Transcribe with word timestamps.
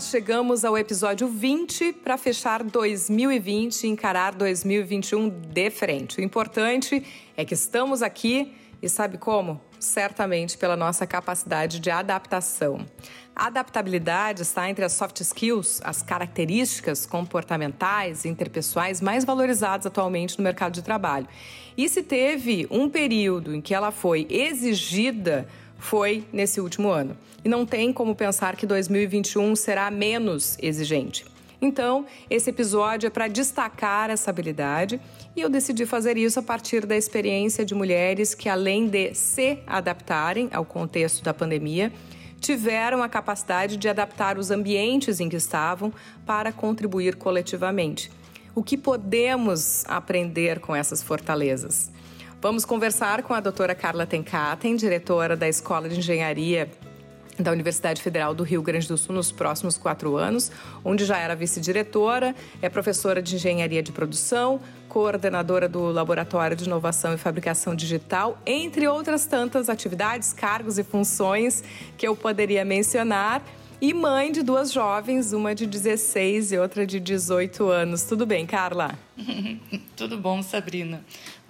Chegamos 0.00 0.64
ao 0.64 0.76
episódio 0.78 1.28
20 1.28 1.92
para 1.92 2.16
fechar 2.16 2.62
2020 2.62 3.84
e 3.84 3.88
encarar 3.88 4.34
2021 4.34 5.28
de 5.28 5.70
frente. 5.70 6.18
O 6.18 6.22
importante 6.22 7.04
é 7.36 7.44
que 7.44 7.52
estamos 7.52 8.02
aqui 8.02 8.54
e 8.80 8.88
sabe 8.88 9.18
como? 9.18 9.60
Certamente 9.78 10.56
pela 10.56 10.76
nossa 10.76 11.06
capacidade 11.06 11.78
de 11.78 11.90
adaptação. 11.90 12.86
A 13.34 13.46
adaptabilidade 13.46 14.42
está 14.42 14.68
entre 14.68 14.84
as 14.84 14.92
soft 14.92 15.20
skills, 15.20 15.80
as 15.84 16.02
características 16.02 17.06
comportamentais 17.06 18.24
e 18.24 18.28
interpessoais 18.28 19.00
mais 19.00 19.24
valorizadas 19.24 19.86
atualmente 19.86 20.36
no 20.38 20.44
mercado 20.44 20.72
de 20.72 20.82
trabalho. 20.82 21.28
E 21.76 21.88
se 21.88 22.02
teve 22.02 22.66
um 22.70 22.88
período 22.88 23.54
em 23.54 23.60
que 23.60 23.74
ela 23.74 23.90
foi 23.90 24.26
exigida, 24.28 25.46
foi 25.82 26.24
nesse 26.32 26.60
último 26.60 26.88
ano. 26.88 27.16
E 27.44 27.48
não 27.48 27.66
tem 27.66 27.92
como 27.92 28.14
pensar 28.14 28.54
que 28.54 28.64
2021 28.64 29.56
será 29.56 29.90
menos 29.90 30.56
exigente. 30.62 31.26
Então, 31.60 32.06
esse 32.30 32.50
episódio 32.50 33.08
é 33.08 33.10
para 33.10 33.26
destacar 33.26 34.08
essa 34.08 34.30
habilidade 34.30 35.00
e 35.34 35.40
eu 35.40 35.50
decidi 35.50 35.84
fazer 35.84 36.16
isso 36.16 36.38
a 36.38 36.42
partir 36.42 36.86
da 36.86 36.96
experiência 36.96 37.64
de 37.64 37.74
mulheres 37.74 38.32
que, 38.34 38.48
além 38.48 38.88
de 38.88 39.12
se 39.14 39.58
adaptarem 39.66 40.48
ao 40.52 40.64
contexto 40.64 41.22
da 41.22 41.34
pandemia, 41.34 41.92
tiveram 42.40 43.02
a 43.02 43.08
capacidade 43.08 43.76
de 43.76 43.88
adaptar 43.88 44.38
os 44.38 44.50
ambientes 44.50 45.20
em 45.20 45.28
que 45.28 45.36
estavam 45.36 45.92
para 46.24 46.52
contribuir 46.52 47.16
coletivamente. 47.16 48.10
O 48.54 48.62
que 48.62 48.76
podemos 48.76 49.84
aprender 49.86 50.60
com 50.60 50.74
essas 50.74 51.02
fortalezas? 51.02 51.90
Vamos 52.42 52.64
conversar 52.64 53.22
com 53.22 53.32
a 53.32 53.38
doutora 53.38 53.72
Carla 53.72 54.04
Tenkaten, 54.04 54.74
diretora 54.74 55.36
da 55.36 55.48
Escola 55.48 55.88
de 55.88 56.00
Engenharia 56.00 56.68
da 57.38 57.52
Universidade 57.52 58.02
Federal 58.02 58.34
do 58.34 58.42
Rio 58.42 58.60
Grande 58.60 58.88
do 58.88 58.98
Sul 58.98 59.14
nos 59.14 59.30
próximos 59.30 59.78
quatro 59.78 60.16
anos, 60.16 60.50
onde 60.84 61.04
já 61.04 61.18
era 61.18 61.36
vice-diretora, 61.36 62.34
é 62.60 62.68
professora 62.68 63.22
de 63.22 63.36
engenharia 63.36 63.80
de 63.80 63.92
produção, 63.92 64.60
coordenadora 64.88 65.68
do 65.68 65.92
Laboratório 65.92 66.56
de 66.56 66.64
Inovação 66.64 67.14
e 67.14 67.16
Fabricação 67.16 67.76
Digital, 67.76 68.36
entre 68.44 68.88
outras 68.88 69.24
tantas 69.24 69.68
atividades, 69.68 70.32
cargos 70.32 70.78
e 70.78 70.82
funções 70.82 71.62
que 71.96 72.08
eu 72.08 72.16
poderia 72.16 72.64
mencionar. 72.64 73.40
E 73.80 73.92
mãe 73.92 74.30
de 74.30 74.42
duas 74.42 74.72
jovens, 74.72 75.32
uma 75.32 75.56
de 75.56 75.66
16 75.66 76.52
e 76.52 76.58
outra 76.58 76.86
de 76.86 77.00
18 77.00 77.68
anos. 77.68 78.04
Tudo 78.04 78.24
bem, 78.24 78.46
Carla? 78.46 78.96
Tudo 79.96 80.16
bom, 80.18 80.40
Sabrina. 80.40 81.04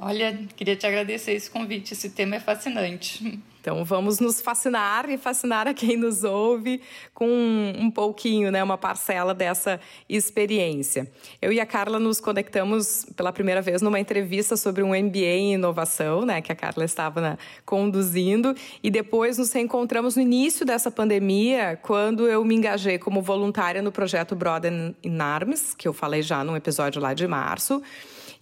Olha, 0.04 0.36
queria 0.56 0.74
te 0.74 0.84
agradecer 0.84 1.30
esse 1.30 1.48
convite. 1.48 1.92
Esse 1.92 2.10
tema 2.10 2.34
é 2.34 2.40
fascinante. 2.40 3.40
Então 3.60 3.84
vamos 3.84 4.18
nos 4.18 4.40
fascinar 4.40 5.08
e 5.08 5.16
fascinar 5.16 5.68
a 5.68 5.72
quem 5.72 5.96
nos 5.96 6.24
ouve 6.24 6.80
com 7.14 7.72
um 7.78 7.88
pouquinho, 7.88 8.50
né, 8.50 8.60
uma 8.60 8.76
parcela 8.76 9.32
dessa 9.32 9.78
experiência. 10.08 11.08
Eu 11.40 11.52
e 11.52 11.60
a 11.60 11.64
Carla 11.64 12.00
nos 12.00 12.20
conectamos 12.20 13.06
pela 13.14 13.32
primeira 13.32 13.62
vez 13.62 13.80
numa 13.80 14.00
entrevista 14.00 14.56
sobre 14.56 14.82
um 14.82 14.88
MBA 14.88 15.20
em 15.20 15.54
inovação, 15.54 16.26
né, 16.26 16.42
que 16.42 16.50
a 16.50 16.56
Carla 16.56 16.84
estava 16.84 17.20
na, 17.20 17.38
conduzindo, 17.64 18.52
e 18.82 18.90
depois 18.90 19.38
nos 19.38 19.52
reencontramos 19.52 20.16
no 20.16 20.22
início 20.22 20.66
dessa 20.66 20.90
pandemia, 20.90 21.78
quando 21.80 22.26
eu 22.26 22.44
me 22.44 22.56
engajei 22.56 22.98
como 22.98 23.22
voluntária 23.22 23.80
no 23.80 23.92
projeto 23.92 24.34
Broaden 24.34 24.96
in 25.04 25.20
Arms, 25.20 25.72
que 25.72 25.86
eu 25.86 25.92
falei 25.92 26.22
já 26.22 26.42
num 26.42 26.56
episódio 26.56 27.00
lá 27.00 27.14
de 27.14 27.28
março 27.28 27.80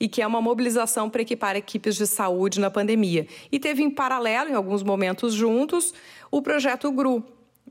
e 0.01 0.09
que 0.09 0.23
é 0.23 0.27
uma 0.27 0.41
mobilização 0.41 1.11
para 1.11 1.21
equipar 1.21 1.55
equipes 1.55 1.95
de 1.95 2.07
saúde 2.07 2.59
na 2.59 2.71
pandemia. 2.71 3.27
E 3.53 3.61
teve 3.61 3.83
em 3.83 3.91
paralelo, 3.91 4.51
em 4.51 4.55
alguns 4.55 4.83
momentos 4.83 5.35
juntos, 5.35 5.93
o 6.31 6.41
projeto 6.41 6.91
GRU, 6.91 7.23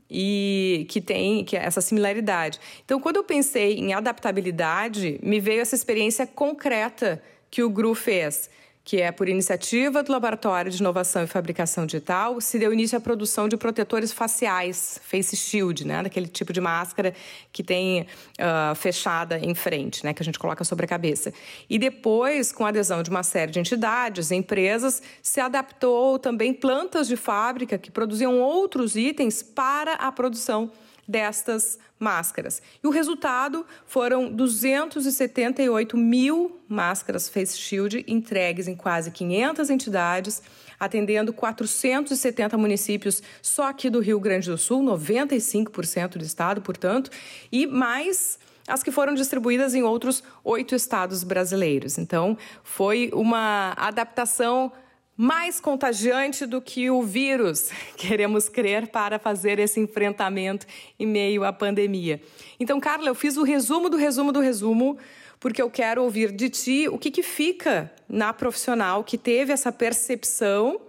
e 0.08 0.86
que 0.88 1.00
tem 1.00 1.44
que 1.44 1.56
é 1.56 1.64
essa 1.64 1.80
similaridade. 1.80 2.60
Então, 2.84 3.00
quando 3.00 3.16
eu 3.16 3.24
pensei 3.24 3.74
em 3.74 3.92
adaptabilidade, 3.92 5.18
me 5.22 5.40
veio 5.40 5.60
essa 5.60 5.74
experiência 5.74 6.26
concreta 6.26 7.22
que 7.50 7.62
o 7.64 7.68
GRU 7.68 7.94
fez 7.94 8.48
que 8.84 9.00
é 9.00 9.12
por 9.12 9.28
iniciativa 9.28 10.02
do 10.02 10.10
Laboratório 10.10 10.70
de 10.70 10.78
Inovação 10.78 11.22
e 11.22 11.26
Fabricação 11.26 11.86
Digital, 11.86 12.40
se 12.40 12.58
deu 12.58 12.72
início 12.72 12.96
à 12.96 13.00
produção 13.00 13.48
de 13.48 13.56
protetores 13.56 14.12
faciais, 14.12 14.98
face 15.04 15.36
shield, 15.36 15.86
né, 15.86 16.02
daquele 16.02 16.26
tipo 16.26 16.52
de 16.52 16.60
máscara 16.60 17.14
que 17.52 17.62
tem 17.62 18.02
uh, 18.02 18.74
fechada 18.74 19.38
em 19.38 19.54
frente, 19.54 20.04
né, 20.04 20.14
que 20.14 20.22
a 20.22 20.24
gente 20.24 20.38
coloca 20.38 20.64
sobre 20.64 20.86
a 20.86 20.88
cabeça. 20.88 21.32
E 21.68 21.78
depois, 21.78 22.52
com 22.52 22.64
a 22.64 22.68
adesão 22.68 23.02
de 23.02 23.10
uma 23.10 23.22
série 23.22 23.52
de 23.52 23.60
entidades, 23.60 24.30
empresas, 24.30 25.02
se 25.22 25.40
adaptou 25.40 26.18
também 26.18 26.52
plantas 26.52 27.06
de 27.06 27.16
fábrica 27.16 27.78
que 27.78 27.90
produziam 27.90 28.40
outros 28.40 28.96
itens 28.96 29.42
para 29.42 29.94
a 29.94 30.10
produção 30.10 30.70
destas 31.06 31.78
máscaras. 31.98 32.62
E 32.82 32.86
o 32.86 32.90
resultado 32.90 33.66
foram 33.86 34.32
278 34.32 35.96
mil 35.96 36.60
máscaras 36.68 37.28
Face 37.28 37.58
Shield 37.58 38.04
entregues 38.08 38.68
em 38.68 38.74
quase 38.74 39.10
500 39.10 39.70
entidades, 39.70 40.42
atendendo 40.78 41.32
470 41.32 42.56
municípios 42.56 43.22
só 43.42 43.68
aqui 43.68 43.90
do 43.90 44.00
Rio 44.00 44.18
Grande 44.18 44.50
do 44.50 44.56
Sul, 44.56 44.82
95% 44.82 46.16
do 46.16 46.24
estado, 46.24 46.62
portanto, 46.62 47.10
e 47.52 47.66
mais 47.66 48.38
as 48.66 48.82
que 48.82 48.90
foram 48.90 49.14
distribuídas 49.14 49.74
em 49.74 49.82
outros 49.82 50.22
oito 50.44 50.74
estados 50.74 51.24
brasileiros. 51.24 51.98
Então, 51.98 52.38
foi 52.62 53.10
uma 53.12 53.74
adaptação 53.76 54.72
mais 55.20 55.60
contagiante 55.60 56.46
do 56.46 56.62
que 56.62 56.88
o 56.88 57.02
vírus, 57.02 57.68
queremos 57.94 58.48
crer, 58.48 58.86
para 58.86 59.18
fazer 59.18 59.58
esse 59.58 59.78
enfrentamento 59.78 60.66
em 60.98 61.06
meio 61.06 61.44
à 61.44 61.52
pandemia. 61.52 62.22
Então, 62.58 62.80
Carla, 62.80 63.06
eu 63.06 63.14
fiz 63.14 63.36
o 63.36 63.42
resumo 63.42 63.90
do 63.90 63.98
resumo 63.98 64.32
do 64.32 64.40
resumo, 64.40 64.96
porque 65.38 65.60
eu 65.60 65.70
quero 65.70 66.02
ouvir 66.02 66.32
de 66.32 66.48
ti 66.48 66.88
o 66.88 66.96
que, 66.96 67.10
que 67.10 67.22
fica 67.22 67.92
na 68.08 68.32
profissional 68.32 69.04
que 69.04 69.18
teve 69.18 69.52
essa 69.52 69.70
percepção 69.70 70.76
uh, 70.76 70.80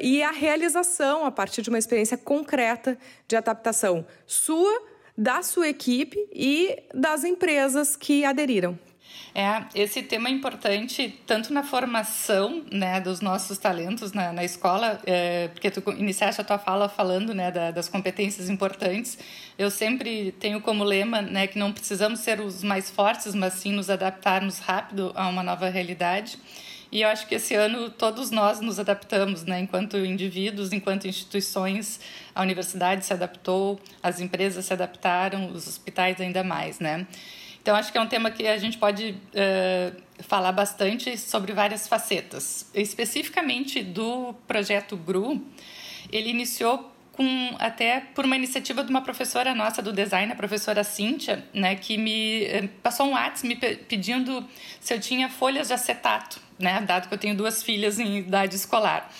e 0.00 0.22
a 0.22 0.30
realização 0.30 1.26
a 1.26 1.30
partir 1.32 1.62
de 1.62 1.68
uma 1.68 1.80
experiência 1.80 2.16
concreta 2.16 2.96
de 3.26 3.34
adaptação 3.34 4.06
sua, 4.24 4.80
da 5.18 5.42
sua 5.42 5.66
equipe 5.66 6.16
e 6.32 6.80
das 6.94 7.24
empresas 7.24 7.96
que 7.96 8.24
aderiram. 8.24 8.78
É, 9.34 9.64
esse 9.74 10.02
tema 10.02 10.28
é 10.28 10.32
importante 10.32 11.14
tanto 11.26 11.52
na 11.52 11.62
formação 11.62 12.64
né, 12.72 13.00
dos 13.00 13.20
nossos 13.20 13.58
talentos 13.58 14.12
na, 14.12 14.32
na 14.32 14.42
escola, 14.42 14.98
é, 15.04 15.48
porque 15.48 15.70
tu 15.70 15.82
iniciaste 15.92 16.40
a 16.40 16.44
tua 16.44 16.58
fala 16.58 16.88
falando 16.88 17.34
né, 17.34 17.50
da, 17.50 17.70
das 17.70 17.86
competências 17.86 18.48
importantes. 18.48 19.18
Eu 19.58 19.70
sempre 19.70 20.32
tenho 20.32 20.60
como 20.62 20.82
lema 20.84 21.20
né, 21.20 21.46
que 21.46 21.58
não 21.58 21.70
precisamos 21.70 22.20
ser 22.20 22.40
os 22.40 22.64
mais 22.64 22.90
fortes, 22.90 23.34
mas 23.34 23.52
sim 23.52 23.72
nos 23.72 23.90
adaptarmos 23.90 24.58
rápido 24.58 25.12
a 25.14 25.28
uma 25.28 25.42
nova 25.42 25.68
realidade. 25.68 26.38
E 26.90 27.02
eu 27.02 27.08
acho 27.08 27.26
que 27.26 27.34
esse 27.34 27.54
ano 27.54 27.90
todos 27.90 28.30
nós 28.30 28.60
nos 28.60 28.78
adaptamos, 28.78 29.44
né? 29.44 29.60
enquanto 29.60 29.98
indivíduos, 29.98 30.72
enquanto 30.72 31.06
instituições, 31.06 32.00
a 32.34 32.40
universidade 32.42 33.04
se 33.04 33.12
adaptou, 33.12 33.78
as 34.02 34.20
empresas 34.20 34.64
se 34.64 34.72
adaptaram, 34.72 35.50
os 35.50 35.66
hospitais 35.66 36.20
ainda 36.20 36.44
mais. 36.44 36.78
Né? 36.78 37.06
Então, 37.66 37.74
acho 37.74 37.90
que 37.90 37.98
é 37.98 38.00
um 38.00 38.06
tema 38.06 38.30
que 38.30 38.46
a 38.46 38.56
gente 38.58 38.78
pode 38.78 39.10
uh, 39.10 40.22
falar 40.22 40.52
bastante 40.52 41.18
sobre 41.18 41.52
várias 41.52 41.88
facetas. 41.88 42.70
Especificamente 42.72 43.82
do 43.82 44.36
projeto 44.46 44.96
GRU, 44.96 45.44
ele 46.12 46.30
iniciou 46.30 46.92
com 47.10 47.56
até 47.58 47.98
por 48.14 48.24
uma 48.24 48.36
iniciativa 48.36 48.84
de 48.84 48.90
uma 48.90 49.02
professora 49.02 49.52
nossa 49.52 49.82
do 49.82 49.92
design, 49.92 50.32
a 50.32 50.36
professora 50.36 50.84
Cíntia, 50.84 51.44
né, 51.52 51.74
que 51.74 51.98
me 51.98 52.44
eh, 52.44 52.68
passou 52.84 53.06
um 53.08 53.14
WhatsApp 53.14 53.48
me 53.48 53.56
pedindo 53.56 54.48
se 54.78 54.94
eu 54.94 55.00
tinha 55.00 55.28
folhas 55.28 55.66
de 55.66 55.74
acetato, 55.74 56.40
né, 56.60 56.80
dado 56.82 57.08
que 57.08 57.14
eu 57.14 57.18
tenho 57.18 57.34
duas 57.34 57.64
filhas 57.64 57.98
em 57.98 58.18
idade 58.18 58.54
escolar. 58.54 59.10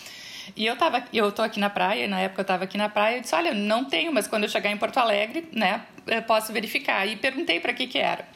E 0.54 0.64
eu 0.64 0.76
tava, 0.76 1.02
eu 1.12 1.32
tô 1.32 1.42
aqui 1.42 1.58
na 1.58 1.68
praia, 1.68 2.06
na 2.06 2.20
época 2.20 2.42
eu 2.42 2.44
estava 2.44 2.62
aqui 2.62 2.78
na 2.78 2.88
praia, 2.88 3.16
eu 3.16 3.22
disse, 3.22 3.34
olha, 3.34 3.52
não 3.52 3.84
tenho, 3.86 4.12
mas 4.12 4.28
quando 4.28 4.44
eu 4.44 4.48
chegar 4.48 4.70
em 4.70 4.76
Porto 4.76 4.98
Alegre, 4.98 5.48
né, 5.52 5.82
posso 6.26 6.52
verificar. 6.52 7.06
E 7.06 7.16
perguntei 7.16 7.60
para 7.60 7.72
que 7.72 7.86
que 7.86 7.98
era. 7.98 8.26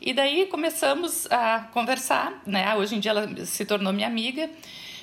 E 0.00 0.12
daí 0.12 0.46
começamos 0.46 1.26
a 1.30 1.68
conversar, 1.72 2.42
né? 2.46 2.74
Hoje 2.74 2.94
em 2.94 3.00
dia 3.00 3.10
ela 3.10 3.44
se 3.44 3.64
tornou 3.64 3.92
minha 3.92 4.06
amiga. 4.06 4.48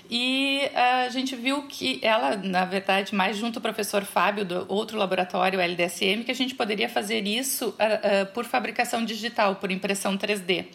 E 0.09 0.61
a 0.75 1.09
gente 1.09 1.35
viu 1.35 1.63
que 1.63 1.99
ela, 2.01 2.35
na 2.35 2.65
verdade, 2.65 3.15
mais 3.15 3.37
junto 3.37 3.57
ao 3.57 3.61
professor 3.61 4.03
Fábio 4.03 4.45
do 4.45 4.65
outro 4.67 4.97
laboratório, 4.97 5.59
LDSM, 5.59 6.23
que 6.23 6.31
a 6.31 6.35
gente 6.35 6.53
poderia 6.55 6.89
fazer 6.89 7.25
isso 7.25 7.69
uh, 7.69 7.71
uh, 7.71 8.25
por 8.33 8.45
fabricação 8.45 9.03
digital, 9.03 9.55
por 9.55 9.71
impressão 9.71 10.17
3D. 10.17 10.67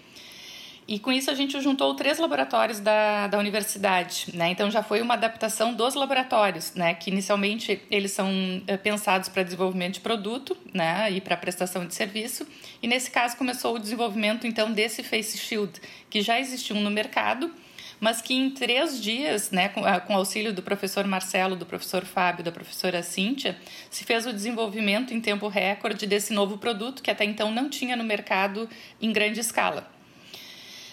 E 0.88 0.98
com 0.98 1.12
isso 1.12 1.30
a 1.30 1.34
gente 1.34 1.60
juntou 1.60 1.92
três 1.92 2.16
laboratórios 2.16 2.80
da, 2.80 3.26
da 3.26 3.38
universidade, 3.38 4.28
né? 4.32 4.48
Então 4.48 4.70
já 4.70 4.82
foi 4.82 5.02
uma 5.02 5.12
adaptação 5.12 5.74
dos 5.74 5.94
laboratórios, 5.94 6.72
né? 6.74 6.94
Que 6.94 7.10
inicialmente 7.10 7.82
eles 7.90 8.12
são 8.12 8.26
uh, 8.30 8.78
pensados 8.78 9.28
para 9.28 9.42
desenvolvimento 9.42 9.94
de 9.94 10.00
produto, 10.00 10.56
né? 10.72 11.10
E 11.10 11.20
para 11.20 11.36
prestação 11.36 11.86
de 11.86 11.94
serviço. 11.94 12.46
E 12.82 12.88
nesse 12.88 13.10
caso 13.10 13.36
começou 13.36 13.76
o 13.76 13.78
desenvolvimento 13.78 14.46
então 14.46 14.72
desse 14.72 15.02
face 15.02 15.36
shield, 15.36 15.78
que 16.08 16.22
já 16.22 16.40
existiam 16.40 16.80
no 16.80 16.90
mercado, 16.90 17.52
mas 18.00 18.22
que 18.22 18.32
em 18.32 18.48
três 18.48 18.98
dias, 18.98 19.50
né, 19.50 19.68
com, 19.68 19.82
com 20.06 20.16
auxílio 20.16 20.54
do 20.54 20.62
professor 20.62 21.06
Marcelo, 21.06 21.54
do 21.54 21.66
professor 21.66 22.06
Fábio, 22.06 22.42
da 22.42 22.52
professora 22.52 23.02
Cíntia, 23.02 23.58
se 23.90 24.04
fez 24.04 24.24
o 24.24 24.32
desenvolvimento 24.32 25.12
em 25.12 25.20
tempo 25.20 25.48
recorde 25.48 26.06
desse 26.06 26.32
novo 26.32 26.56
produto 26.56 27.02
que 27.02 27.10
até 27.10 27.26
então 27.26 27.50
não 27.50 27.68
tinha 27.68 27.94
no 27.94 28.04
mercado 28.04 28.66
em 29.02 29.12
grande 29.12 29.38
escala. 29.38 29.97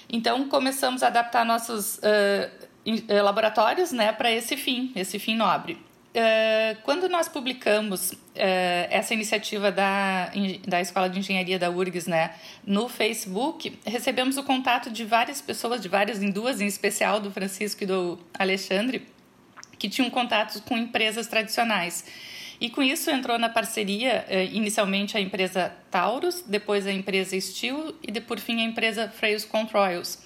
Então 0.10 0.48
começamos 0.48 1.04
a 1.04 1.08
adaptar 1.08 1.46
nossos 1.46 1.98
uh, 1.98 3.24
laboratórios 3.24 3.92
né, 3.92 4.12
para 4.12 4.32
esse 4.32 4.56
fim, 4.56 4.92
esse 4.96 5.18
fim 5.20 5.36
nobre. 5.36 5.74
Uh, 6.16 6.82
quando 6.84 7.10
nós 7.10 7.28
publicamos 7.28 8.12
uh, 8.12 8.18
essa 8.90 9.14
iniciativa 9.14 9.70
da, 9.70 10.32
da 10.66 10.80
Escola 10.80 11.10
de 11.10 11.20
Engenharia 11.20 11.60
da 11.60 11.70
URGS 11.70 12.08
né, 12.08 12.34
no 12.66 12.88
Facebook, 12.88 13.78
recebemos 13.86 14.38
o 14.38 14.44
contato 14.44 14.90
de 14.90 15.04
várias 15.04 15.42
pessoas, 15.42 15.82
de 15.82 15.90
várias, 15.90 16.24
em 16.24 16.32
duas 16.32 16.62
em 16.62 16.68
especial, 16.68 17.20
do 17.20 17.30
Francisco 17.32 17.84
e 17.84 17.88
do 17.88 18.18
Alexandre, 18.40 19.06
que 19.78 19.90
tinham 19.90 20.10
contatos 20.10 20.62
com 20.62 20.78
empresas 20.78 21.28
tradicionais. 21.28 22.06
E 22.60 22.70
com 22.70 22.82
isso 22.82 23.10
entrou 23.10 23.38
na 23.38 23.50
parceria 23.50 24.26
uh, 24.30 24.56
inicialmente 24.56 25.18
a 25.18 25.22
empresa 25.22 25.74
Taurus, 25.92 26.44
depois 26.48 26.88
a 26.88 26.92
empresa 26.92 27.40
Steel 27.40 27.96
e 28.02 28.20
por 28.22 28.40
fim 28.40 28.62
a 28.62 28.64
empresa 28.64 29.10
Freios 29.10 29.46
Controls 29.46 30.25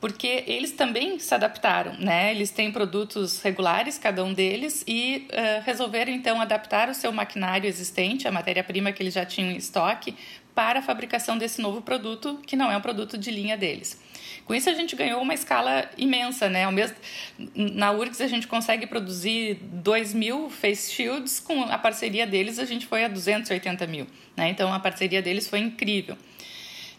porque 0.00 0.44
eles 0.46 0.72
também 0.72 1.18
se 1.18 1.34
adaptaram, 1.34 1.94
né? 1.98 2.30
Eles 2.30 2.50
têm 2.50 2.70
produtos 2.70 3.40
regulares, 3.40 3.98
cada 3.98 4.22
um 4.22 4.32
deles, 4.32 4.84
e 4.86 5.26
uh, 5.30 5.64
resolveram 5.64 6.12
então 6.12 6.40
adaptar 6.40 6.88
o 6.88 6.94
seu 6.94 7.10
maquinário 7.12 7.66
existente, 7.66 8.28
a 8.28 8.32
matéria-prima 8.32 8.92
que 8.92 9.02
eles 9.02 9.14
já 9.14 9.24
tinham 9.24 9.50
em 9.50 9.56
estoque, 9.56 10.14
para 10.54 10.78
a 10.78 10.82
fabricação 10.82 11.36
desse 11.36 11.60
novo 11.60 11.82
produto, 11.82 12.40
que 12.46 12.56
não 12.56 12.70
é 12.70 12.76
um 12.76 12.80
produto 12.80 13.18
de 13.18 13.30
linha 13.30 13.56
deles. 13.56 14.00
Com 14.46 14.54
isso 14.54 14.70
a 14.70 14.74
gente 14.74 14.94
ganhou 14.94 15.20
uma 15.20 15.34
escala 15.34 15.90
imensa, 15.98 16.48
né? 16.48 16.70
Mesmo, 16.70 16.96
na 17.54 17.90
URGS 17.90 18.20
a 18.20 18.28
gente 18.28 18.46
consegue 18.46 18.86
produzir 18.86 19.58
2 19.60 20.14
mil 20.14 20.48
face 20.48 20.92
shields, 20.92 21.40
com 21.40 21.62
a 21.64 21.76
parceria 21.76 22.26
deles 22.26 22.58
a 22.58 22.64
gente 22.64 22.86
foi 22.86 23.04
a 23.04 23.08
280 23.08 23.86
mil, 23.86 24.06
né? 24.36 24.48
Então 24.48 24.72
a 24.72 24.78
parceria 24.78 25.20
deles 25.20 25.48
foi 25.48 25.58
incrível. 25.58 26.16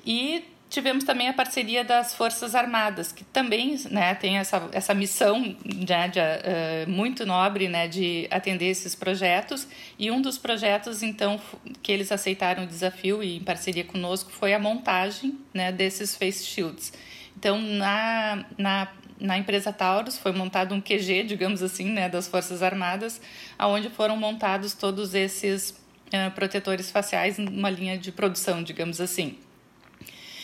E 0.06 0.44
Tivemos 0.70 1.06
também 1.06 1.30
a 1.30 1.34
parceria 1.34 1.84
das 1.84 2.14
Forças 2.14 2.54
Armadas, 2.54 3.14
que 3.14 3.24
também 3.24 3.80
né, 3.90 4.14
tem 4.16 4.38
essa, 4.38 4.68
essa 4.74 4.94
missão 4.94 5.56
né, 5.64 6.10
de, 6.10 6.20
uh, 6.20 6.90
muito 6.90 7.26
nobre 7.26 7.70
né, 7.70 7.88
de 7.88 8.28
atender 8.30 8.66
esses 8.66 8.94
projetos. 8.94 9.66
E 9.98 10.12
um 10.12 10.22
dos 10.22 10.38
projetos, 10.38 11.02
então, 11.02 11.40
que 11.82 11.90
eles 11.90 12.12
aceitaram 12.12 12.64
o 12.64 12.68
desafio 12.68 13.24
e 13.24 13.38
em 13.38 13.44
parceria 13.44 13.86
conosco 13.86 14.30
foi 14.30 14.54
a 14.54 14.60
montagem 14.60 15.40
né, 15.54 15.72
desses 15.72 16.18
face 16.18 16.44
shields. 16.46 16.92
Então, 17.38 17.62
na, 17.62 18.46
na, 18.58 18.88
na 19.22 19.38
empresa 19.38 19.72
Taurus 19.72 20.18
foi 20.18 20.34
montado 20.34 20.76
um 20.76 20.82
QG, 20.82 21.24
digamos 21.24 21.64
assim, 21.64 21.92
né, 21.92 22.10
das 22.10 22.28
Forças 22.28 22.62
Armadas, 22.62 23.22
aonde 23.58 23.90
foram 23.90 24.18
montados 24.18 24.74
todos 24.74 25.14
esses 25.14 25.70
uh, 25.70 26.30
protetores 26.36 26.92
faciais 26.92 27.38
numa 27.38 27.70
linha 27.70 27.98
de 27.98 28.12
produção, 28.12 28.62
digamos 28.62 29.00
assim. 29.00 29.38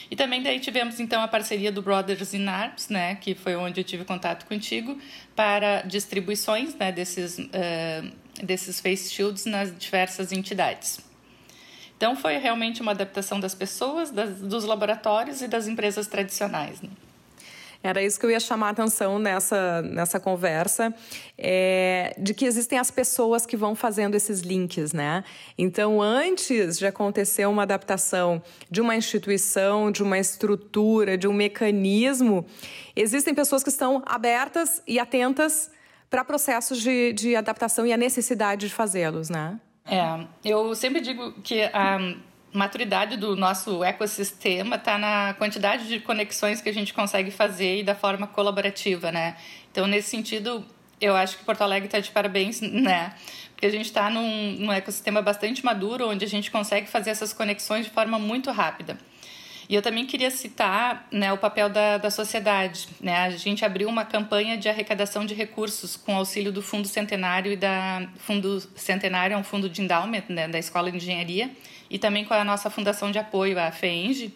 E 0.09 0.15
também 0.15 0.41
daí 0.41 0.59
tivemos 0.59 0.99
então 0.99 1.21
a 1.21 1.27
parceria 1.27 1.71
do 1.71 1.81
Brothers 1.81 2.33
in 2.33 2.47
Arms, 2.47 2.89
né, 2.89 3.15
que 3.15 3.33
foi 3.35 3.55
onde 3.55 3.79
eu 3.81 3.83
tive 3.83 4.05
contato 4.05 4.45
contigo, 4.45 4.97
para 5.35 5.81
distribuições 5.81 6.75
né, 6.75 6.91
desses, 6.91 7.37
uh, 7.37 8.11
desses 8.43 8.79
face 8.79 9.11
shields 9.11 9.45
nas 9.45 9.75
diversas 9.77 10.31
entidades. 10.31 10.99
Então 11.97 12.15
foi 12.15 12.37
realmente 12.37 12.81
uma 12.81 12.91
adaptação 12.91 13.39
das 13.39 13.55
pessoas, 13.55 14.11
das, 14.11 14.41
dos 14.41 14.65
laboratórios 14.65 15.41
e 15.41 15.47
das 15.47 15.67
empresas 15.67 16.07
tradicionais. 16.07 16.81
Né? 16.81 16.89
Era 17.83 18.01
isso 18.01 18.17
que 18.17 18.25
eu 18.25 18.31
ia 18.31 18.39
chamar 18.39 18.67
a 18.67 18.69
atenção 18.69 19.19
nessa, 19.19 19.81
nessa 19.81 20.17
conversa, 20.17 20.95
é, 21.37 22.15
de 22.17 22.33
que 22.33 22.45
existem 22.45 22.79
as 22.79 22.89
pessoas 22.89 23.45
que 23.45 23.57
vão 23.57 23.75
fazendo 23.75 24.15
esses 24.15 24.39
links, 24.39 24.93
né? 24.93 25.21
Então, 25.57 26.01
antes 26.01 26.79
de 26.79 26.87
acontecer 26.87 27.45
uma 27.45 27.63
adaptação 27.63 28.41
de 28.71 28.79
uma 28.79 28.95
instituição, 28.95 29.91
de 29.91 30.01
uma 30.01 30.17
estrutura, 30.17 31.17
de 31.17 31.27
um 31.27 31.33
mecanismo, 31.33 32.45
existem 32.95 33.35
pessoas 33.35 33.61
que 33.61 33.69
estão 33.69 34.01
abertas 34.05 34.81
e 34.87 34.97
atentas 34.97 35.69
para 36.09 36.23
processos 36.23 36.81
de, 36.81 37.11
de 37.11 37.35
adaptação 37.35 37.85
e 37.85 37.91
a 37.91 37.97
necessidade 37.97 38.67
de 38.67 38.73
fazê-los, 38.73 39.29
né? 39.29 39.59
É, 39.85 40.25
eu 40.45 40.73
sempre 40.73 41.01
digo 41.01 41.33
que 41.41 41.63
a 41.63 41.97
maturidade 42.53 43.17
do 43.17 43.35
nosso 43.35 43.83
ecossistema 43.83 44.75
está 44.75 44.97
na 44.97 45.33
quantidade 45.33 45.87
de 45.87 45.99
conexões 45.99 46.61
que 46.61 46.69
a 46.69 46.73
gente 46.73 46.93
consegue 46.93 47.31
fazer 47.31 47.79
e 47.79 47.83
da 47.83 47.95
forma 47.95 48.27
colaborativa, 48.27 49.11
né? 49.11 49.35
Então, 49.71 49.87
nesse 49.87 50.09
sentido, 50.09 50.63
eu 51.01 51.15
acho 51.15 51.37
que 51.37 51.43
Porto 51.43 51.61
Alegre 51.61 51.87
está 51.87 51.99
de 51.99 52.11
parabéns, 52.11 52.61
né? 52.61 53.13
Porque 53.51 53.65
a 53.65 53.71
gente 53.71 53.85
está 53.85 54.09
num, 54.09 54.51
num 54.59 54.71
ecossistema 54.71 55.21
bastante 55.21 55.65
maduro, 55.65 56.09
onde 56.09 56.23
a 56.23 56.27
gente 56.27 56.51
consegue 56.51 56.87
fazer 56.87 57.09
essas 57.09 57.33
conexões 57.33 57.85
de 57.85 57.91
forma 57.91 58.19
muito 58.19 58.51
rápida. 58.51 58.97
E 59.69 59.75
eu 59.75 59.81
também 59.81 60.05
queria 60.05 60.29
citar 60.29 61.07
né, 61.11 61.31
o 61.31 61.37
papel 61.37 61.69
da, 61.69 61.97
da 61.97 62.09
sociedade. 62.09 62.87
Né? 62.99 63.15
A 63.15 63.29
gente 63.31 63.63
abriu 63.63 63.87
uma 63.87 64.05
campanha 64.05 64.57
de 64.57 64.67
arrecadação 64.67 65.25
de 65.25 65.33
recursos 65.33 65.95
com 65.95 66.15
auxílio 66.15 66.51
do 66.51 66.61
Fundo 66.61 66.87
Centenário 66.87 67.51
e 67.51 67.55
da 67.55 68.07
Fundo 68.17 68.59
Centenário, 68.75 69.33
é 69.33 69.37
um 69.37 69.43
fundo 69.43 69.69
de 69.69 69.81
endowment 69.81 70.23
né, 70.29 70.47
da 70.47 70.59
Escola 70.59 70.91
de 70.91 70.97
Engenharia, 70.97 71.51
e 71.89 71.97
também 71.97 72.25
com 72.25 72.33
a 72.33 72.43
nossa 72.43 72.69
fundação 72.69 73.11
de 73.11 73.19
apoio, 73.19 73.59
a 73.59 73.71
FEENGE, 73.71 74.33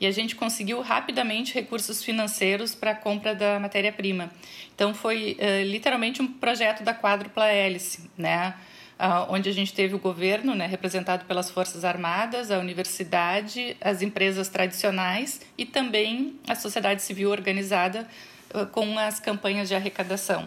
e 0.00 0.06
a 0.06 0.10
gente 0.10 0.34
conseguiu 0.34 0.80
rapidamente 0.80 1.54
recursos 1.54 2.02
financeiros 2.02 2.74
para 2.74 2.90
a 2.92 2.94
compra 2.94 3.34
da 3.34 3.60
matéria-prima. 3.60 4.30
Então 4.74 4.92
foi 4.92 5.36
uh, 5.38 5.64
literalmente 5.64 6.20
um 6.20 6.26
projeto 6.26 6.82
da 6.82 6.92
quádrupla 6.92 7.46
hélice, 7.46 8.10
né? 8.18 8.54
Uh, 8.94 9.26
onde 9.28 9.48
a 9.48 9.52
gente 9.52 9.72
teve 9.72 9.92
o 9.96 9.98
governo, 9.98 10.54
né, 10.54 10.66
representado 10.66 11.24
pelas 11.24 11.50
Forças 11.50 11.84
Armadas, 11.84 12.52
a 12.52 12.58
universidade, 12.60 13.76
as 13.80 14.02
empresas 14.02 14.48
tradicionais 14.48 15.40
e 15.58 15.66
também 15.66 16.38
a 16.46 16.54
sociedade 16.54 17.02
civil 17.02 17.30
organizada 17.30 18.06
uh, 18.54 18.66
com 18.66 18.96
as 18.96 19.18
campanhas 19.18 19.68
de 19.68 19.74
arrecadação. 19.74 20.46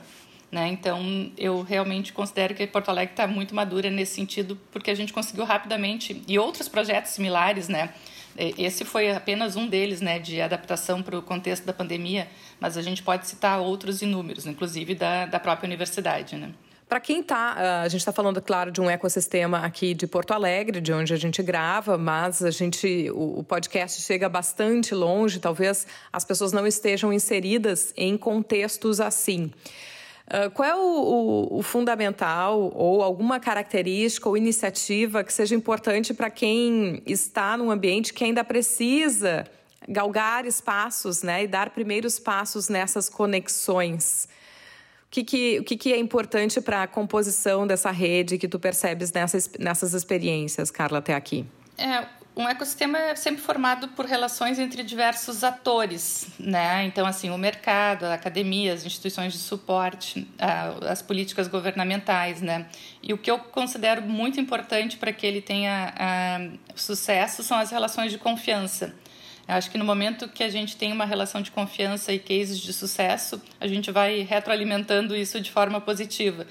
Né? 0.50 0.70
Então, 0.70 1.30
eu 1.38 1.62
realmente 1.62 2.14
considero 2.14 2.56
que 2.56 2.66
Porto 2.66 2.88
Alegre 2.88 3.12
está 3.12 3.28
muito 3.28 3.54
madura 3.54 3.90
nesse 3.90 4.16
sentido, 4.16 4.58
porque 4.72 4.90
a 4.90 4.96
gente 4.96 5.12
conseguiu 5.12 5.44
rapidamente, 5.44 6.24
e 6.26 6.40
outros 6.40 6.70
projetos 6.70 7.12
similares, 7.12 7.68
né? 7.68 7.90
Esse 8.38 8.86
foi 8.86 9.12
apenas 9.12 9.56
um 9.56 9.68
deles, 9.68 10.00
né, 10.00 10.20
de 10.20 10.40
adaptação 10.40 11.02
para 11.02 11.18
o 11.18 11.24
contexto 11.24 11.66
da 11.66 11.74
pandemia, 11.74 12.28
mas 12.60 12.78
a 12.78 12.84
gente 12.84 13.02
pode 13.02 13.28
citar 13.28 13.60
outros 13.60 14.04
inúmeros, 14.04 14.46
inclusive 14.46 14.94
da, 14.94 15.26
da 15.26 15.40
própria 15.40 15.66
universidade, 15.66 16.36
né? 16.36 16.52
Para 16.88 17.02
quem 17.02 17.20
está, 17.20 17.54
ah, 17.58 17.82
a 17.82 17.88
gente 17.90 18.00
está 18.00 18.14
falando, 18.14 18.42
claro, 18.42 18.72
de 18.72 18.80
um 18.80 18.90
ecossistema 18.90 19.60
aqui 19.60 19.94
de 19.94 20.08
Porto 20.08 20.32
Alegre, 20.32 20.80
de 20.80 20.94
onde 20.94 21.14
a 21.14 21.18
gente 21.18 21.44
grava, 21.44 21.98
mas 21.98 22.42
a 22.42 22.50
gente, 22.50 23.12
o, 23.14 23.44
podcast 23.44 24.02
chega 24.02 24.30
bastante 24.30 24.96
longe, 24.96 25.38
talvez 25.38 25.86
as 26.14 26.24
pessoas 26.24 26.54
não 26.54 26.66
estejam 26.66 27.12
inseridas 27.12 27.94
em 27.98 28.18
contextos 28.18 29.02
assim. 29.02 29.52
Uh, 30.28 30.50
qual 30.54 30.68
é 30.68 30.76
o, 30.76 30.80
o, 30.80 31.60
o, 31.60 31.62
fundamental 31.62 32.72
ou 32.74 33.04
alguma 33.04 33.38
característica 33.38 34.30
ou 34.30 34.38
iniciativa 34.38 35.26
que 35.26 35.34
seja 35.34 35.56
importante 35.56 36.14
para 36.14 36.30
quem 36.30 37.02
está 37.06 37.58
num 37.58 37.70
ambiente 37.70 38.14
que 38.14 38.24
ainda 38.24 38.46
precisa 38.46 39.46
galgar 39.88 40.46
espaços 40.46 41.22
né, 41.22 41.44
e 41.44 41.48
dar 41.48 41.70
primeiros 41.70 42.18
passos 42.18 42.70
nessas 42.70 43.10
conexões? 43.10 44.28
O 45.08 45.10
que, 45.10 45.24
que, 45.24 45.60
o 45.60 45.64
que, 45.64 45.78
que 45.78 45.94
é 45.94 45.98
importante 45.98 46.60
para 46.60 46.84
a 46.84 46.88
composição 46.88 47.66
dessa 47.66 47.92
rede 47.92 48.38
que 48.38 48.48
tu 48.48 48.60
percebes 48.60 49.12
nessas, 49.14 49.50
nessas 49.58 49.94
experiências, 49.94 50.70
Carla, 50.70 51.00
até 51.00 51.16
aqui? 51.16 51.46
É, 51.78 52.06
um 52.36 52.48
ecossistema 52.48 53.00
é 53.00 53.16
sempre 53.16 53.42
formado 53.42 53.88
por 53.90 54.06
relações 54.06 54.60
entre 54.60 54.84
diversos 54.84 55.44
atores, 55.44 56.28
né? 56.38 56.86
Então, 56.86 57.08
assim, 57.08 57.32
o 57.32 57.38
mercado, 57.38 58.04
a 58.04 58.14
academia, 58.14 58.74
as 58.74 58.86
instituições 58.86 59.34
de 59.34 59.40
suporte, 59.40 60.28
as 60.88 61.02
políticas 61.02 61.48
governamentais, 61.48 62.40
né? 62.40 62.68
E 63.02 63.12
o 63.12 63.18
que 63.18 63.32
eu 63.32 63.40
considero 63.40 64.04
muito 64.04 64.40
importante 64.40 64.98
para 64.98 65.12
que 65.12 65.26
ele 65.26 65.42
tenha 65.42 65.94
sucesso 66.76 67.42
são 67.42 67.58
as 67.58 67.72
relações 67.72 68.12
de 68.12 68.20
confiança. 68.20 68.94
Eu 69.48 69.56
acho 69.56 69.72
que 69.72 69.78
no 69.78 69.86
momento 69.86 70.28
que 70.28 70.44
a 70.44 70.50
gente 70.50 70.76
tem 70.76 70.92
uma 70.92 71.06
relação 71.06 71.42
de 71.42 71.52
confiança 71.52 72.12
e 72.12 72.20
cases 72.20 72.60
de 72.60 72.74
sucesso, 72.74 73.42
a 73.60 73.68
gente 73.68 73.92
vai 73.92 74.22
retroalimentando 74.22 75.16
isso 75.16 75.40
de 75.40 75.50
forma 75.50 75.80
positiva. 75.80 76.46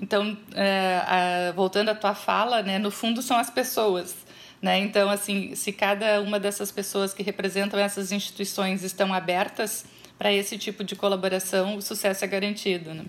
Então, 0.00 0.36
é, 0.54 1.52
voltando 1.54 1.90
à 1.90 1.94
tua 1.94 2.14
fala, 2.14 2.62
né, 2.62 2.78
no 2.78 2.90
fundo 2.90 3.20
são 3.20 3.36
as 3.36 3.50
pessoas. 3.50 4.16
Né? 4.62 4.78
Então, 4.78 5.10
assim, 5.10 5.54
se 5.54 5.72
cada 5.72 6.20
uma 6.20 6.40
dessas 6.40 6.72
pessoas 6.72 7.12
que 7.12 7.22
representam 7.22 7.78
essas 7.78 8.12
instituições 8.12 8.82
estão 8.82 9.12
abertas 9.12 9.84
para 10.18 10.32
esse 10.32 10.56
tipo 10.56 10.82
de 10.82 10.96
colaboração, 10.96 11.76
o 11.76 11.82
sucesso 11.82 12.24
é 12.24 12.28
garantido. 12.28 12.94
Né? 12.94 13.04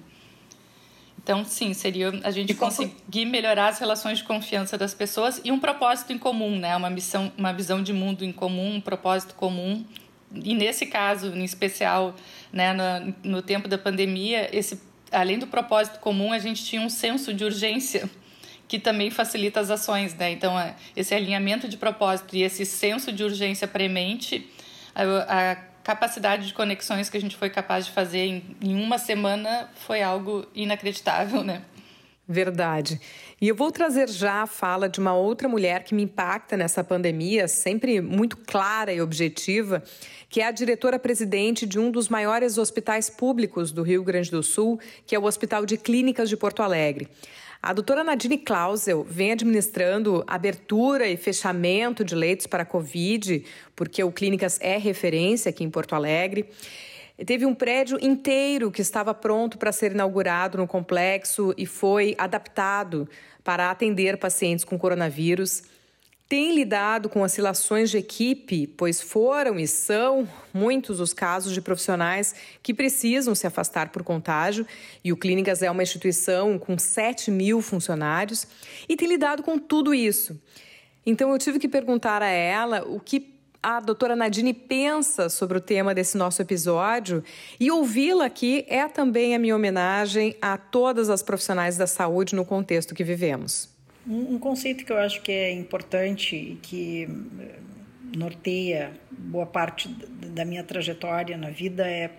Então, 1.30 1.46
sim, 1.46 1.76
seria 1.76 2.10
a 2.24 2.32
gente 2.32 2.56
conseguir 2.56 3.24
melhorar 3.26 3.68
as 3.68 3.78
relações 3.78 4.18
de 4.18 4.24
confiança 4.24 4.80
das 4.80 4.96
pessoas 4.96 5.40
e 5.44 5.52
um 5.52 5.60
propósito 5.60 6.12
em 6.12 6.18
comum, 6.18 6.58
né? 6.58 6.76
Uma 6.76 6.90
missão, 6.90 7.32
uma 7.38 7.54
visão 7.54 7.84
de 7.84 7.94
mundo 7.94 8.26
em 8.26 8.32
comum, 8.32 8.78
um 8.78 8.82
propósito 8.82 9.36
comum 9.36 9.86
e 10.34 10.56
nesse 10.56 10.88
caso, 10.88 11.28
em 11.28 11.44
especial, 11.44 12.16
né, 12.52 12.74
no, 12.74 13.14
no 13.24 13.42
tempo 13.44 13.68
da 13.68 13.78
pandemia, 13.78 14.50
esse, 14.52 14.82
além 15.12 15.38
do 15.38 15.46
propósito 15.46 16.00
comum, 16.00 16.34
a 16.34 16.40
gente 16.40 16.66
tinha 16.66 16.82
um 16.82 16.90
senso 16.90 17.32
de 17.32 17.44
urgência 17.44 18.10
que 18.68 18.80
também 18.80 19.12
facilita 19.12 19.60
as 19.60 19.70
ações, 19.70 20.16
né? 20.16 20.32
Então, 20.32 20.56
esse 20.96 21.14
alinhamento 21.14 21.68
de 21.68 21.78
propósito 21.78 22.36
e 22.36 22.42
esse 22.42 22.66
senso 22.66 23.12
de 23.12 23.24
urgência 23.24 23.68
premente, 23.68 24.50
a, 24.96 25.52
a 25.52 25.56
capacidade 25.90 26.46
de 26.46 26.54
conexões 26.54 27.10
que 27.10 27.18
a 27.18 27.22
gente 27.22 27.36
foi 27.36 27.50
capaz 27.50 27.88
de 27.88 27.92
fazer 27.92 28.20
em, 28.20 28.56
em 28.62 28.76
uma 28.80 29.00
semana 29.00 29.68
foi 29.88 30.04
algo 30.04 30.46
inacreditável, 30.54 31.44
né? 31.44 31.64
Verdade. 32.28 33.02
E 33.42 33.48
eu 33.48 33.56
vou 33.56 33.72
trazer 33.72 34.08
já 34.08 34.44
a 34.44 34.46
fala 34.46 34.88
de 34.88 35.00
uma 35.00 35.16
outra 35.16 35.50
mulher 35.50 35.84
que 35.84 35.96
me 35.96 36.04
impacta 36.04 36.56
nessa 36.56 36.84
pandemia, 36.84 37.48
sempre 37.48 38.02
muito 38.02 38.38
clara 38.38 38.94
e 38.94 39.02
objetiva, 39.02 39.82
que 40.30 40.42
é 40.42 40.46
a 40.46 40.52
diretora-presidente 40.52 41.66
de 41.66 41.80
um 41.80 41.90
dos 41.90 42.08
maiores 42.08 42.60
hospitais 42.60 43.10
públicos 43.10 43.72
do 43.72 43.82
Rio 43.82 44.04
Grande 44.04 44.30
do 44.30 44.44
Sul, 44.44 44.80
que 45.08 45.16
é 45.16 45.20
o 45.20 45.24
Hospital 45.24 45.66
de 45.66 45.76
Clínicas 45.76 46.30
de 46.30 46.38
Porto 46.38 46.62
Alegre. 46.62 47.10
A 47.62 47.74
doutora 47.74 48.06
Nadine 48.06 48.38
Klausel 48.38 49.04
vem 49.04 49.34
administrando 49.34 50.24
abertura 50.26 51.10
e 51.10 51.18
fechamento 51.18 52.06
de 52.06 52.16
leitos 52.16 52.48
para 52.48 52.64
Covid, 52.64 53.44
porque 53.76 54.02
o 54.02 54.14
Clínicas 54.14 54.58
é 54.62 54.78
referência 54.78 55.50
aqui 55.50 55.66
em 55.66 55.70
Porto 55.70 55.94
Alegre. 55.94 56.50
Teve 57.26 57.46
um 57.46 57.54
prédio 57.54 58.00
inteiro 58.02 58.72
que 58.72 58.82
estava 58.82 59.14
pronto 59.14 59.58
para 59.58 59.74
ser 59.74 59.92
inaugurado 59.92 60.58
no 60.58 60.66
complexo 60.66 61.54
e 61.58 61.66
foi 61.66 62.16
adaptado 62.18 63.10
para 63.44 63.70
atender 63.70 64.18
pacientes 64.18 64.64
com 64.64 64.80
coronavírus. 64.80 65.64
Tem 66.30 66.54
lidado 66.54 67.10
com 67.10 67.24
oscilações 67.24 67.90
de 67.90 67.98
equipe, 67.98 68.68
pois 68.68 69.02
foram 69.02 69.60
e 69.60 69.68
são 69.68 70.30
muitos 70.54 71.00
os 71.00 71.12
casos 71.12 71.52
de 71.52 71.60
profissionais 71.60 72.36
que 72.62 72.72
precisam 72.72 73.34
se 73.34 73.48
afastar 73.48 73.90
por 73.90 74.04
contágio, 74.04 74.64
e 75.04 75.12
o 75.12 75.18
Clínicas 75.18 75.64
é 75.64 75.72
uma 75.72 75.82
instituição 75.82 76.60
com 76.60 76.78
7 76.78 77.32
mil 77.32 77.64
funcionários, 77.64 78.46
e 78.88 78.96
tem 78.96 79.08
lidado 79.08 79.42
com 79.42 79.58
tudo 79.58 79.92
isso. 79.92 80.40
Então 81.04 81.32
eu 81.32 81.40
tive 81.40 81.58
que 81.58 81.68
perguntar 81.68 82.22
a 82.22 82.30
ela 82.30 82.84
o 82.86 83.00
que 83.00 83.34
a 83.64 83.80
doutora 83.80 84.16
Nadine 84.16 84.54
pensa 84.54 85.30
sobre 85.30 85.58
o 85.58 85.62
tema 85.62 85.96
desse 85.96 86.16
nosso 86.16 86.44
episódio 86.44 87.24
e 87.60 87.72
ouvi-la 87.72 88.26
aqui 88.26 88.66
é 88.70 88.88
também 88.88 89.36
a 89.36 89.40
minha 89.40 89.56
homenagem 89.56 90.38
a 90.40 90.60
todas 90.60 91.10
as 91.10 91.24
profissionais 91.24 91.76
da 91.76 91.88
saúde 91.88 92.36
no 92.36 92.46
contexto 92.46 92.94
que 92.94 93.04
vivemos. 93.04 93.79
Um, 94.08 94.40
conceito 94.40 94.86
que 94.86 94.92
eu 94.92 94.98
acho 94.98 95.22
que 95.22 95.32
é 95.32 95.52
importante 95.52 96.36
e 96.36 96.56
que 96.62 97.08
eh, 97.40 97.60
norteia 98.16 98.92
boa 99.12 99.46
parte 99.46 99.88
da 99.88 100.46
minha 100.46 100.64
trajetória 100.64 101.38
na 101.38 101.50
vida 101.50 101.88
é 101.88 102.12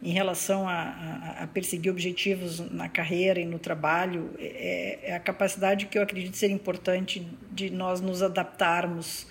em 0.00 0.12
relação 0.12 0.68
a, 0.68 0.74
a, 0.74 1.42
a, 1.42 1.46
perseguir 1.48 1.90
objetivos 1.90 2.60
na 2.70 2.88
carreira 2.88 3.40
e 3.40 3.44
no 3.44 3.58
trabalho 3.58 4.30
é, 4.38 4.98
é, 5.02 5.14
a 5.16 5.18
capacidade 5.18 5.86
que 5.86 5.98
eu 5.98 6.02
acredito 6.02 6.36
ser 6.36 6.50
importante 6.50 7.26
de 7.50 7.68
nós 7.70 8.00
nos 8.00 8.22
adaptarmos 8.22 9.26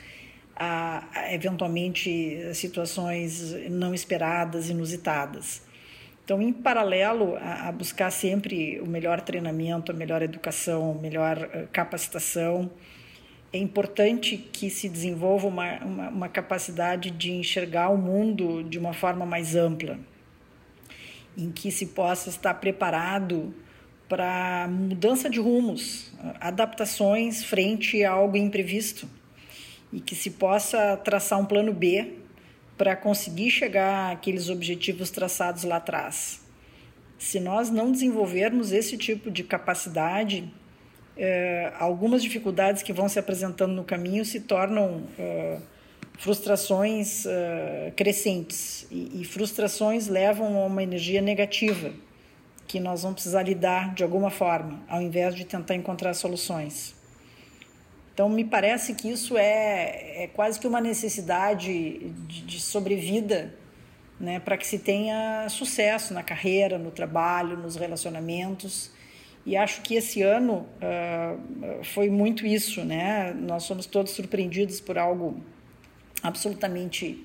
a, 0.55 1.07
a 1.13 1.33
eventualmente 1.33 2.53
situações 2.53 3.53
não 3.69 3.93
esperadas, 3.93 4.69
inusitadas. 4.69 5.61
Então, 6.27 6.41
em 6.41 6.51
paralelo 6.51 7.37
a, 7.37 7.69
a, 7.69 7.71
buscar 7.71 8.11
sempre 8.11 8.81
o 8.81 8.85
melhor 8.85 9.21
treinamento, 9.21 9.93
a 9.93 9.95
melhor 9.95 10.21
educação, 10.21 10.91
a 10.91 11.01
melhor 11.01 11.37
eh, 11.53 11.67
capacitação, 11.71 12.69
é 13.53 13.57
importante 13.57 14.35
que 14.35 14.69
se 14.69 14.89
desenvolva 14.89 15.47
uma, 15.47 15.77
uma, 15.77 16.09
uma, 16.09 16.27
capacidade 16.27 17.11
de 17.11 17.31
enxergar 17.31 17.87
o 17.87 17.97
mundo 17.97 18.61
de 18.61 18.77
uma 18.77 18.91
forma 18.91 19.25
mais 19.25 19.55
ampla, 19.55 19.97
em 21.37 21.49
que 21.49 21.71
se 21.71 21.85
possa 21.85 22.29
estar 22.29 22.55
preparado 22.55 23.55
para 24.09 24.67
mudança 24.69 25.29
de 25.29 25.39
rumos, 25.39 26.11
adaptações 26.41 27.41
frente 27.41 28.03
a 28.03 28.11
algo 28.11 28.35
imprevisto 28.35 29.07
e 29.93 30.01
que 30.01 30.13
se 30.13 30.31
possa 30.31 30.97
traçar 30.97 31.39
um 31.39 31.45
plano 31.45 31.71
B 31.71 32.26
para 32.77 32.95
conseguir 32.95 33.49
chegar 33.49 34.11
àqueles 34.11 34.49
objetivos 34.49 35.09
traçados 35.09 35.63
lá 35.63 35.77
atrás. 35.77 36.41
Se 37.17 37.39
nós 37.39 37.69
não 37.69 37.91
desenvolvermos 37.91 38.71
esse 38.71 38.95
tipo 38.97 39.31
de 39.31 39.43
capacidade, 39.43 40.51
eh, 41.17 41.73
algumas 41.79 42.21
dificuldades 42.21 42.83
que 42.83 42.93
vão 42.93 43.09
se 43.09 43.17
apresentando 43.17 43.73
no 43.73 43.83
caminho 43.83 44.23
se 44.23 44.41
tornam 44.41 45.01
eh, 45.17 45.57
frustrações 46.19 47.25
eh, 47.25 47.91
crescentes 47.95 48.85
e, 48.91 49.21
e 49.21 49.25
frustrações 49.25 50.07
levam 50.07 50.55
a 50.61 50.65
uma 50.65 50.83
energia 50.83 51.21
negativa 51.21 51.91
que 52.67 52.79
nós 52.79 53.01
vamos 53.01 53.15
precisar 53.15 53.43
lidar 53.43 53.95
de 53.95 54.03
alguma 54.03 54.29
forma, 54.29 54.81
ao 54.87 55.01
invés 55.01 55.33
de 55.33 55.45
tentar 55.45 55.73
encontrar 55.73 56.13
soluções. 56.13 56.96
Então, 58.17 58.27
me 58.27 58.43
parece 58.43 58.95
que 58.95 59.11
isso 59.11 59.37
é, 59.37 60.23
é 60.23 60.29
quase 60.33 60.59
que 60.59 60.65
uma 60.65 60.81
necessidade 60.81 61.99
de, 62.27 62.41
de 62.41 62.59
sobrevida 62.59 63.53
né, 64.19 64.39
para 64.39 64.57
que 64.57 64.65
se 64.65 64.79
tenha 64.79 65.47
sucesso 65.49 66.15
na 66.15 66.23
carreira, 66.23 66.79
no 66.79 66.89
trabalho, 66.89 67.55
nos 67.55 67.75
relacionamentos. 67.75 68.89
E 69.45 69.55
acho 69.55 69.83
que 69.83 69.93
esse 69.93 70.23
ano 70.23 70.65
uh, 70.81 71.83
foi 71.83 72.09
muito 72.09 72.43
isso, 72.43 72.83
né? 72.83 73.35
Nós 73.35 73.65
somos 73.65 73.85
todos 73.85 74.13
surpreendidos 74.13 74.81
por 74.81 74.97
algo 74.97 75.39
absolutamente 76.23 77.23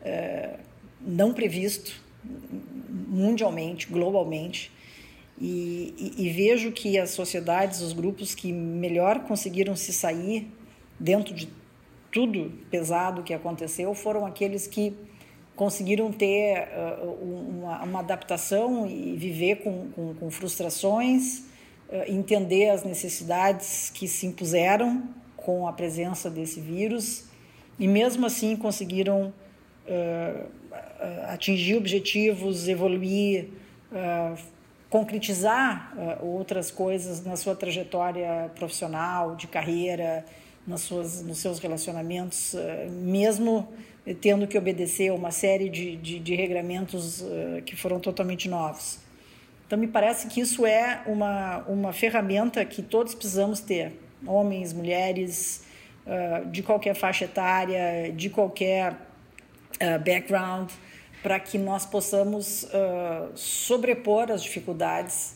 uh, 0.00 0.58
não 1.00 1.32
previsto 1.32 2.02
mundialmente, 3.08 3.86
globalmente. 3.86 4.72
E, 5.40 5.94
e, 5.98 6.26
e, 6.26 6.30
vejo 6.30 6.70
que 6.70 6.96
as 6.96 7.10
sociedades, 7.10 7.80
os 7.80 7.92
grupos 7.92 8.34
que 8.34 8.52
melhor 8.52 9.20
conseguiram 9.20 9.74
se 9.74 9.92
sair 9.92 10.48
dentro 10.98 11.34
de 11.34 11.48
tudo 12.12 12.52
pesado 12.70 13.24
que 13.24 13.34
aconteceu 13.34 13.92
foram 13.94 14.24
aqueles 14.24 14.68
que 14.68 14.94
conseguiram 15.56 16.12
ter 16.12 16.68
uh, 16.68 17.10
uma, 17.10 17.82
uma, 17.82 17.98
adaptação 18.00 18.86
e 18.88 19.16
viver 19.16 19.56
com, 19.56 19.88
com, 19.90 20.14
com 20.14 20.30
frustrações, 20.30 21.40
uh, 21.88 22.04
entender 22.06 22.70
as 22.70 22.84
necessidades 22.84 23.90
que 23.90 24.06
se 24.06 24.26
impuseram 24.26 25.02
com 25.36 25.66
a 25.66 25.72
presença 25.72 26.30
desse 26.30 26.60
vírus 26.60 27.24
e 27.78 27.88
mesmo 27.88 28.26
assim 28.26 28.56
conseguiram 28.56 29.32
uh, 29.88 30.48
atingir 31.28 31.76
objetivos, 31.76 32.68
evoluir, 32.68 33.50
concretizar 34.94 35.92
uh, 35.96 36.24
outras 36.24 36.70
coisas 36.70 37.24
na 37.24 37.34
sua 37.34 37.56
trajetória 37.56 38.48
profissional, 38.54 39.34
de 39.34 39.48
carreira, 39.48 40.24
nas 40.64 40.82
suas, 40.82 41.20
nos 41.20 41.38
seus 41.38 41.58
relacionamentos, 41.58 42.54
uh, 42.54 42.58
mesmo 42.92 43.68
tendo 44.20 44.46
que 44.46 44.56
obedecer 44.56 45.08
a 45.08 45.14
uma 45.14 45.32
série 45.32 45.68
de, 45.68 45.96
de, 45.96 46.20
de 46.20 46.36
regramentos 46.36 47.22
uh, 47.22 47.60
que 47.66 47.74
foram 47.74 47.98
totalmente 47.98 48.48
novos. 48.48 49.00
Então, 49.66 49.76
me 49.76 49.88
parece 49.88 50.28
que 50.28 50.40
isso 50.40 50.64
é 50.64 51.02
uma, 51.06 51.64
uma 51.66 51.92
ferramenta 51.92 52.64
que 52.64 52.80
todos 52.80 53.16
precisamos 53.16 53.58
ter, 53.58 54.00
homens, 54.24 54.72
mulheres, 54.72 55.64
de 56.52 56.62
qualquer 56.62 56.94
faixa 56.94 57.24
etária, 57.24 58.12
de 58.12 58.28
qualquer 58.28 58.94
background, 60.04 60.70
para 61.24 61.40
que 61.40 61.56
nós 61.56 61.86
possamos 61.86 62.64
uh, 62.64 63.32
sobrepor 63.34 64.30
as 64.30 64.42
dificuldades 64.42 65.34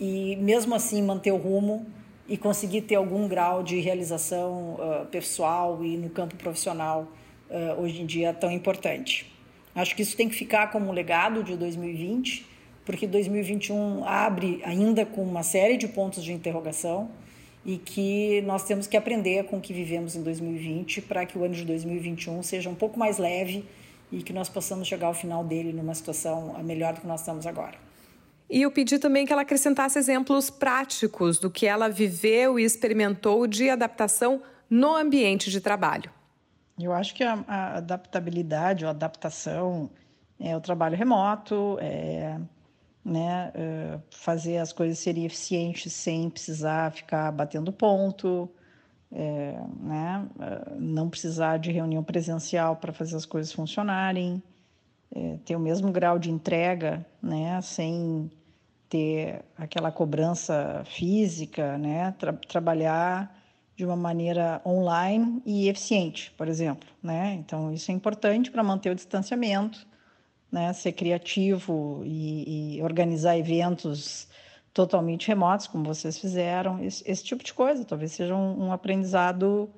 e, 0.00 0.34
mesmo 0.36 0.74
assim, 0.74 1.02
manter 1.02 1.32
o 1.32 1.36
rumo 1.36 1.86
e 2.26 2.38
conseguir 2.38 2.80
ter 2.80 2.94
algum 2.94 3.28
grau 3.28 3.62
de 3.62 3.78
realização 3.78 4.76
uh, 4.76 5.04
pessoal 5.10 5.84
e 5.84 5.98
no 5.98 6.08
campo 6.08 6.34
profissional 6.36 7.06
uh, 7.50 7.78
hoje 7.78 8.00
em 8.00 8.06
dia 8.06 8.32
tão 8.32 8.50
importante. 8.50 9.30
Acho 9.74 9.94
que 9.94 10.00
isso 10.00 10.16
tem 10.16 10.30
que 10.30 10.34
ficar 10.34 10.70
como 10.70 10.90
legado 10.92 11.44
de 11.44 11.58
2020, 11.58 12.46
porque 12.86 13.06
2021 13.06 14.06
abre 14.06 14.62
ainda 14.64 15.04
com 15.04 15.22
uma 15.22 15.42
série 15.42 15.76
de 15.76 15.88
pontos 15.88 16.24
de 16.24 16.32
interrogação 16.32 17.10
e 17.66 17.76
que 17.76 18.40
nós 18.46 18.64
temos 18.64 18.86
que 18.86 18.96
aprender 18.96 19.44
com 19.44 19.58
o 19.58 19.60
que 19.60 19.74
vivemos 19.74 20.16
em 20.16 20.22
2020 20.22 21.02
para 21.02 21.26
que 21.26 21.36
o 21.36 21.44
ano 21.44 21.54
de 21.54 21.66
2021 21.66 22.42
seja 22.42 22.70
um 22.70 22.74
pouco 22.74 22.98
mais 22.98 23.18
leve 23.18 23.66
e 24.10 24.22
que 24.22 24.32
nós 24.32 24.48
possamos 24.48 24.88
chegar 24.88 25.08
ao 25.08 25.14
final 25.14 25.44
dele 25.44 25.72
numa 25.72 25.94
situação 25.94 26.54
melhor 26.62 26.94
do 26.94 27.00
que 27.00 27.06
nós 27.06 27.20
estamos 27.20 27.46
agora. 27.46 27.76
E 28.50 28.62
eu 28.62 28.70
pedi 28.70 28.98
também 28.98 29.26
que 29.26 29.32
ela 29.32 29.42
acrescentasse 29.42 29.98
exemplos 29.98 30.48
práticos 30.48 31.38
do 31.38 31.50
que 31.50 31.66
ela 31.66 31.88
viveu 31.88 32.58
e 32.58 32.64
experimentou 32.64 33.46
de 33.46 33.68
adaptação 33.68 34.42
no 34.70 34.96
ambiente 34.96 35.50
de 35.50 35.60
trabalho. 35.60 36.10
Eu 36.80 36.92
acho 36.92 37.14
que 37.14 37.22
a, 37.22 37.44
a 37.46 37.76
adaptabilidade 37.76 38.84
ou 38.84 38.90
adaptação 38.90 39.90
é 40.40 40.56
o 40.56 40.60
trabalho 40.60 40.96
remoto, 40.96 41.76
é 41.80 42.38
né, 43.08 43.50
é 43.54 43.98
fazer 44.10 44.58
as 44.58 44.72
coisas 44.72 44.98
serem 44.98 45.24
eficientes 45.24 45.92
sem 45.92 46.28
precisar 46.28 46.92
ficar 46.92 47.32
batendo 47.32 47.72
ponto, 47.72 48.48
é, 49.12 49.58
né, 49.80 50.28
não 50.78 51.08
precisar 51.08 51.58
de 51.58 51.72
reunião 51.72 52.02
presencial 52.02 52.76
para 52.76 52.92
fazer 52.92 53.16
as 53.16 53.24
coisas 53.24 53.52
funcionarem, 53.52 54.42
é, 55.14 55.38
ter 55.44 55.56
o 55.56 55.60
mesmo 55.60 55.90
grau 55.90 56.18
de 56.18 56.30
entrega, 56.30 57.04
né, 57.22 57.60
sem 57.62 58.30
ter 58.88 59.44
aquela 59.56 59.90
cobrança 59.90 60.82
física, 60.86 61.78
né, 61.78 62.14
tra 62.18 62.32
trabalhar 62.32 63.34
de 63.78 63.84
uma 63.84 63.96
maneira 63.96 64.60
online 64.66 65.40
e 65.46 65.68
eficiente, 65.68 66.32
por 66.36 66.48
exemplo, 66.48 66.88
né? 67.00 67.34
Então 67.34 67.72
isso 67.72 67.92
é 67.92 67.94
importante 67.94 68.50
para 68.50 68.60
manter 68.60 68.90
o 68.90 68.94
distanciamento, 68.94 69.86
né? 70.50 70.72
Ser 70.72 70.90
criativo 70.90 72.02
e, 72.04 72.78
e 72.78 72.82
organizar 72.82 73.38
eventos 73.38 74.26
totalmente 74.72 75.28
remotos, 75.28 75.66
como 75.66 75.84
vocês 75.84 76.18
fizeram, 76.18 76.82
esse, 76.82 77.02
esse 77.10 77.24
tipo 77.24 77.42
de 77.42 77.52
coisa, 77.52 77.84
talvez 77.84 78.12
seja 78.12 78.34
um, 78.34 78.66
um 78.66 78.72
aprendizado 78.72 79.68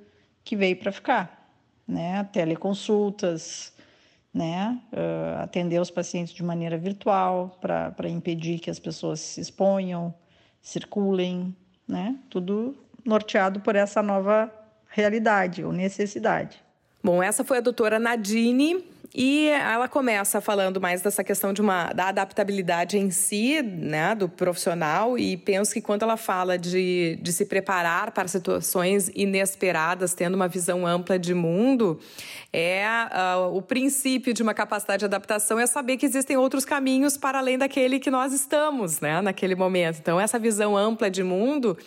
que 0.45 0.57
veio 0.57 0.77
para 0.77 0.93
ficar, 0.93 1.51
né? 1.87 2.25
Teleconsultas, 2.33 3.73
né? 4.33 4.81
Uh, 4.93 5.43
atender 5.43 5.81
os 5.81 5.91
pacientes 5.91 6.33
de 6.33 6.43
maneira 6.43 6.79
virtual 6.79 7.59
para 7.61 8.09
impedir 8.09 8.59
que 8.59 8.71
as 8.71 8.79
pessoas 8.79 9.21
se 9.21 9.41
exponham, 9.41 10.15
circulem, 10.61 11.55
né? 11.87 12.17
Tudo 12.29 12.77
norteado 13.05 13.61
por 13.61 13.77
essa 13.77 14.03
nova 14.03 14.53
realidade 14.89 15.65
ou 15.65 15.73
necessidade. 15.73 16.63
Bom, 17.03 17.23
essa 17.23 17.43
foi 17.43 17.59
a 17.59 17.61
doutora 17.63 17.99
Nadine 17.99 18.85
e 19.15 19.49
ela 19.49 19.89
começa 19.89 20.39
falando 20.39 20.79
mais 20.79 21.01
dessa 21.01 21.25
questão 21.25 21.53
de 21.53 21.63
uma 21.63 21.93
da 21.95 22.09
adaptabilidade 22.09 22.99
em 22.99 23.11
si, 23.11 23.61
né, 23.63 24.15
do 24.15 24.29
profissional 24.29 25.19
e 25.19 25.35
penso 25.37 25.73
que 25.73 25.81
quando 25.81 26.03
ela 26.03 26.19
fala 26.19 26.59
de, 26.59 27.19
de 27.23 27.33
se 27.33 27.47
preparar 27.47 28.13
para 28.13 28.29
situações 28.29 29.11
inesperadas, 29.15 30.13
tendo 30.13 30.35
uma 30.35 30.47
visão 30.47 30.87
ampla 30.87 31.19
de 31.19 31.33
mundo, 31.33 31.99
é 32.53 32.85
uh, 32.87 33.57
o 33.57 33.63
princípio 33.63 34.35
de 34.35 34.43
uma 34.43 34.53
capacidade 34.53 35.01
de 35.01 35.07
adaptação 35.07 35.59
é 35.59 35.67
saber 35.67 35.97
que 35.97 36.05
existem 36.05 36.37
outros 36.37 36.67
caminhos 36.67 37.17
para 37.17 37.39
além 37.39 37.57
daquele 37.57 37.99
que 37.99 38.11
nós 38.11 38.33
estamos, 38.35 39.01
né, 39.01 39.23
naquele 39.23 39.55
momento. 39.55 39.99
Então 39.99 40.21
essa 40.21 40.39
visão 40.39 40.77
ampla 40.77 41.11
de 41.11 41.25
mundo 41.25 41.79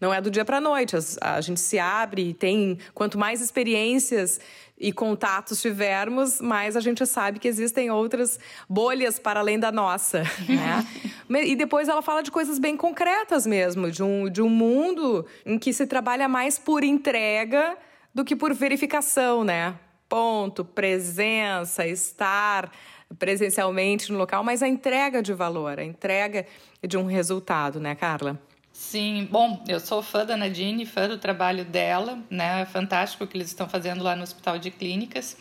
não 0.00 0.14
é 0.14 0.20
do 0.20 0.30
dia 0.30 0.44
para 0.44 0.56
a 0.56 0.60
noite. 0.60 0.96
A 1.20 1.40
gente 1.40 1.60
se 1.60 1.78
abre 1.78 2.30
e 2.30 2.34
tem. 2.34 2.78
Quanto 2.94 3.18
mais 3.18 3.40
experiências 3.40 4.40
e 4.78 4.92
contatos 4.92 5.60
tivermos, 5.60 6.40
mais 6.40 6.74
a 6.74 6.80
gente 6.80 7.04
sabe 7.04 7.38
que 7.38 7.46
existem 7.46 7.90
outras 7.90 8.40
bolhas 8.66 9.18
para 9.18 9.40
além 9.40 9.58
da 9.58 9.70
nossa. 9.70 10.22
Né? 10.48 11.46
e 11.46 11.54
depois 11.54 11.88
ela 11.88 12.02
fala 12.02 12.22
de 12.22 12.30
coisas 12.30 12.58
bem 12.58 12.76
concretas 12.76 13.46
mesmo, 13.46 13.90
de 13.90 14.02
um, 14.02 14.28
de 14.28 14.42
um 14.42 14.48
mundo 14.48 15.24
em 15.46 15.58
que 15.58 15.72
se 15.72 15.86
trabalha 15.86 16.28
mais 16.28 16.58
por 16.58 16.82
entrega 16.82 17.76
do 18.12 18.24
que 18.24 18.34
por 18.34 18.52
verificação, 18.52 19.44
né? 19.44 19.76
Ponto, 20.08 20.64
presença, 20.64 21.86
estar 21.86 22.72
presencialmente 23.16 24.10
no 24.10 24.18
local, 24.18 24.42
mas 24.42 24.62
a 24.62 24.68
entrega 24.68 25.22
de 25.22 25.32
valor, 25.32 25.78
a 25.78 25.84
entrega 25.84 26.46
de 26.82 26.96
um 26.96 27.06
resultado, 27.06 27.78
né, 27.78 27.94
Carla? 27.94 28.40
Sim, 28.82 29.28
bom, 29.30 29.62
eu 29.68 29.78
sou 29.78 30.02
fã 30.02 30.24
da 30.24 30.38
Nadine, 30.38 30.86
fã 30.86 31.06
do 31.06 31.18
trabalho 31.18 31.66
dela, 31.66 32.18
né? 32.30 32.62
É 32.62 32.64
fantástico 32.64 33.22
o 33.22 33.26
que 33.26 33.36
eles 33.36 33.48
estão 33.48 33.68
fazendo 33.68 34.02
lá 34.02 34.16
no 34.16 34.22
Hospital 34.22 34.58
de 34.58 34.70
Clínicas. 34.70 35.36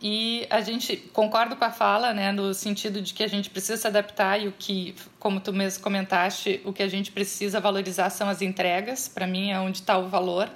E 0.00 0.46
a 0.48 0.62
gente 0.62 0.96
concorda 1.12 1.54
com 1.54 1.64
a 1.64 1.70
fala, 1.70 2.14
né, 2.14 2.32
no 2.32 2.54
sentido 2.54 3.02
de 3.02 3.12
que 3.12 3.22
a 3.22 3.28
gente 3.28 3.50
precisa 3.50 3.76
se 3.76 3.86
adaptar 3.86 4.40
e 4.40 4.48
o 4.48 4.52
que, 4.52 4.94
como 5.20 5.40
tu 5.40 5.52
mesmo 5.52 5.84
comentaste, 5.84 6.62
o 6.64 6.72
que 6.72 6.82
a 6.82 6.88
gente 6.88 7.12
precisa 7.12 7.60
valorizar 7.60 8.08
são 8.08 8.30
as 8.30 8.40
entregas. 8.40 9.08
Para 9.08 9.26
mim 9.26 9.50
é 9.50 9.60
onde 9.60 9.80
está 9.80 9.98
o 9.98 10.08
valor. 10.08 10.50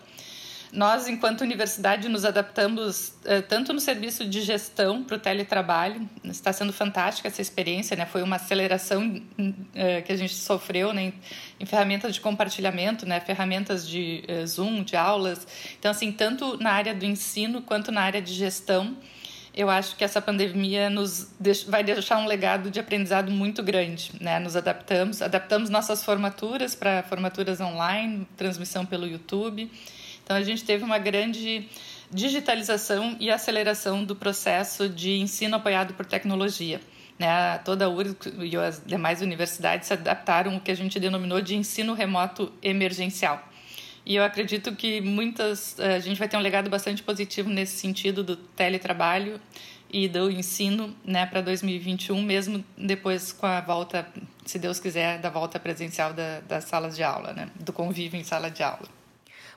Nós, 0.73 1.09
enquanto 1.09 1.41
universidade, 1.41 2.09
nos 2.09 2.25
adaptamos 2.25 3.09
uh, 3.25 3.43
tanto 3.49 3.73
no 3.73 3.81
serviço 3.81 4.25
de 4.27 4.43
gestão 4.43 5.03
para 5.03 5.17
o 5.17 5.19
teletrabalho, 5.19 6.09
está 6.25 6.53
sendo 6.53 6.73
fantástica 6.73 7.29
essa 7.29 7.41
experiência, 7.41 7.97
né? 7.97 8.05
Foi 8.05 8.23
uma 8.23 8.37
aceleração 8.37 9.23
uh, 9.39 10.03
que 10.05 10.13
a 10.13 10.17
gente 10.17 10.35
sofreu 10.35 10.93
né? 10.93 11.13
em, 11.59 11.67
ferramentas 11.67 12.15
de 12.15 12.21
compartilhamento, 12.21 13.07
né? 13.07 13.19
Ferramentas 13.21 13.89
de 13.89 14.25
uh, 14.29 14.47
Zoom, 14.47 14.83
de 14.83 14.95
aulas. 14.95 15.47
Então, 15.79 15.91
assim, 15.91 16.13
tanto 16.13 16.59
na 16.63 16.73
área 16.73 16.95
do 16.95 17.05
ensino 17.07 17.63
quanto 17.63 17.91
na 17.91 18.03
área 18.03 18.21
de 18.21 18.35
gestão, 18.35 18.97
eu 19.55 19.69
acho 19.69 19.97
que 19.97 20.05
essa 20.05 20.21
pandemia 20.21 20.89
nos 20.89 21.35
vai 21.67 21.83
deixar 21.83 22.19
um 22.19 22.27
legado 22.27 22.71
de 22.71 22.79
aprendizado 22.79 23.31
muito 23.31 23.63
grande, 23.63 24.13
né? 24.21 24.39
Nos 24.39 24.55
adaptamos, 24.55 25.23
adaptamos 25.23 25.71
nossas 25.71 26.05
formaturas 26.05 26.75
para 26.75 27.03
formaturas 27.03 27.59
online, 27.59 28.29
transmissão 28.37 28.85
pelo 28.85 29.07
YouTube. 29.07 29.71
Então, 30.29 30.37
a 30.37 30.43
gente 30.43 30.63
teve 30.63 30.85
uma 30.85 30.99
grande 30.99 31.67
digitalização 32.13 33.17
e 33.19 33.31
aceleração 33.31 34.05
do 34.05 34.15
processo 34.15 34.87
de 34.87 35.13
ensino 35.19 35.57
apoiado 35.57 35.95
por 35.95 36.05
tecnologia. 36.05 36.83
Né? 37.19 37.57
Toda 37.65 37.87
a 37.87 37.89
URGS 37.89 38.35
e 38.39 38.55
as 38.59 38.83
demais 38.85 39.23
universidades 39.23 39.89
se 39.89 39.95
adaptaram 39.95 40.53
ao 40.53 40.61
que 40.61 40.71
a 40.71 40.75
gente 40.75 41.01
denominou 41.01 41.41
de 41.41 41.57
ensino 41.57 41.95
remoto 41.95 42.53
emergencial. 42.63 43.43
E 44.05 44.17
eu 44.17 44.23
acredito 44.23 44.77
que 44.77 45.01
muitas 45.01 45.79
eh, 45.79 45.97
a 45.97 45.99
gente 45.99 46.19
vai 46.19 46.29
ter 46.29 46.37
um 46.37 46.41
legado 46.41 46.69
bastante 46.69 47.03
positivo 47.03 47.49
nesse 47.49 47.79
sentido 47.79 48.23
do 48.23 48.37
teletrabalho 48.37 49.41
e 49.91 50.09
do 50.09 50.31
ensino 50.31 50.95
né, 51.03 51.25
para 51.25 51.41
2021, 51.41 52.23
mesmo 52.23 52.63
depois 52.77 53.33
com 53.33 53.47
a 53.47 53.63
volta, 53.63 54.07
se 54.45 54.59
Deus 54.59 54.79
quiser, 54.79 55.21
da 55.21 55.31
volta 55.31 55.59
presencial 55.59 56.13
da, 56.13 56.41
das 56.41 56.65
salas 56.65 56.95
de 56.95 57.03
aula, 57.03 57.33
né, 57.33 57.49
do 57.59 57.73
convívio 57.73 58.21
em 58.21 58.25
sala 58.25 58.51
de 58.51 58.63
aula. 58.63 58.98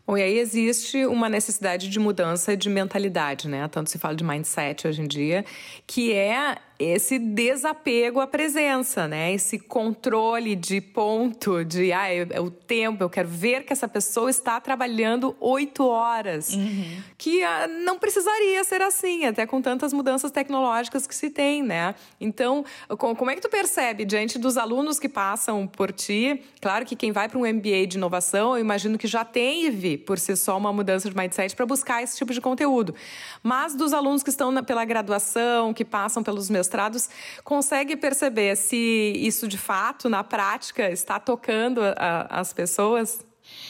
Bom, 0.05 0.17
e 0.17 0.21
aí 0.21 0.39
existe 0.39 1.05
uma 1.05 1.29
necessidade 1.29 1.87
de 1.89 1.99
mudança 1.99 2.57
de 2.57 2.69
mentalidade, 2.69 3.47
né? 3.47 3.67
Tanto 3.67 3.89
se 3.89 3.99
fala 3.99 4.15
de 4.15 4.23
mindset 4.23 4.87
hoje 4.87 5.01
em 5.01 5.07
dia, 5.07 5.45
que 5.85 6.13
é 6.13 6.57
esse 6.81 7.19
desapego 7.19 8.19
à 8.19 8.27
presença, 8.27 9.07
né? 9.07 9.33
Esse 9.33 9.59
controle 9.59 10.55
de 10.55 10.81
ponto, 10.81 11.63
de 11.63 11.93
ah, 11.93 12.11
é, 12.11 12.39
o 12.39 12.49
tempo, 12.49 13.03
eu 13.03 13.09
quero 13.09 13.27
ver 13.27 13.63
que 13.63 13.71
essa 13.71 13.87
pessoa 13.87 14.29
está 14.29 14.59
trabalhando 14.59 15.35
oito 15.39 15.85
horas. 15.85 16.53
Uhum. 16.53 17.01
Que 17.17 17.43
ah, 17.43 17.67
não 17.67 17.99
precisaria 17.99 18.63
ser 18.63 18.81
assim, 18.81 19.25
até 19.25 19.45
com 19.45 19.61
tantas 19.61 19.93
mudanças 19.93 20.31
tecnológicas 20.31 21.05
que 21.05 21.13
se 21.13 21.29
tem, 21.29 21.61
né? 21.61 21.93
Então, 22.19 22.65
como 22.97 23.29
é 23.29 23.35
que 23.35 23.41
tu 23.41 23.49
percebe 23.49 24.03
diante 24.03 24.39
dos 24.39 24.57
alunos 24.57 24.99
que 24.99 25.07
passam 25.07 25.67
por 25.67 25.91
ti? 25.91 26.41
Claro 26.59 26.85
que 26.85 26.95
quem 26.95 27.11
vai 27.11 27.29
para 27.29 27.37
um 27.37 27.45
MBA 27.45 27.87
de 27.87 27.97
inovação, 27.97 28.55
eu 28.55 28.61
imagino 28.61 28.97
que 28.97 29.07
já 29.07 29.23
teve 29.23 29.97
por 29.97 30.17
si 30.17 30.35
só 30.35 30.57
uma 30.57 30.73
mudança 30.73 31.09
de 31.09 31.15
mindset 31.15 31.55
para 31.55 31.65
buscar 31.65 32.01
esse 32.01 32.17
tipo 32.17 32.33
de 32.33 32.41
conteúdo. 32.41 32.95
Mas 33.43 33.75
dos 33.75 33.93
alunos 33.93 34.23
que 34.23 34.29
estão 34.29 34.51
na, 34.51 34.63
pela 34.63 34.83
graduação, 34.85 35.73
que 35.73 35.85
passam 35.85 36.23
pelos 36.23 36.49
meus 36.49 36.70
mestrados, 36.71 37.09
consegue 37.43 37.97
perceber 37.97 38.55
se 38.55 39.13
isso 39.17 39.47
de 39.47 39.57
fato, 39.57 40.09
na 40.09 40.23
prática, 40.23 40.89
está 40.89 41.19
tocando 41.19 41.81
a, 41.83 42.39
as 42.39 42.53
pessoas? 42.53 43.25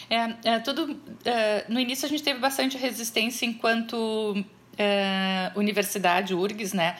É, 0.09 0.55
é 0.55 0.59
tudo. 0.59 0.99
É, 1.25 1.65
no 1.67 1.79
início 1.79 2.05
a 2.05 2.09
gente 2.09 2.21
teve 2.21 2.39
bastante 2.39 2.77
resistência 2.77 3.45
enquanto 3.45 4.45
é, 4.77 5.51
universidade, 5.55 6.35
URGS, 6.35 6.73
né? 6.73 6.97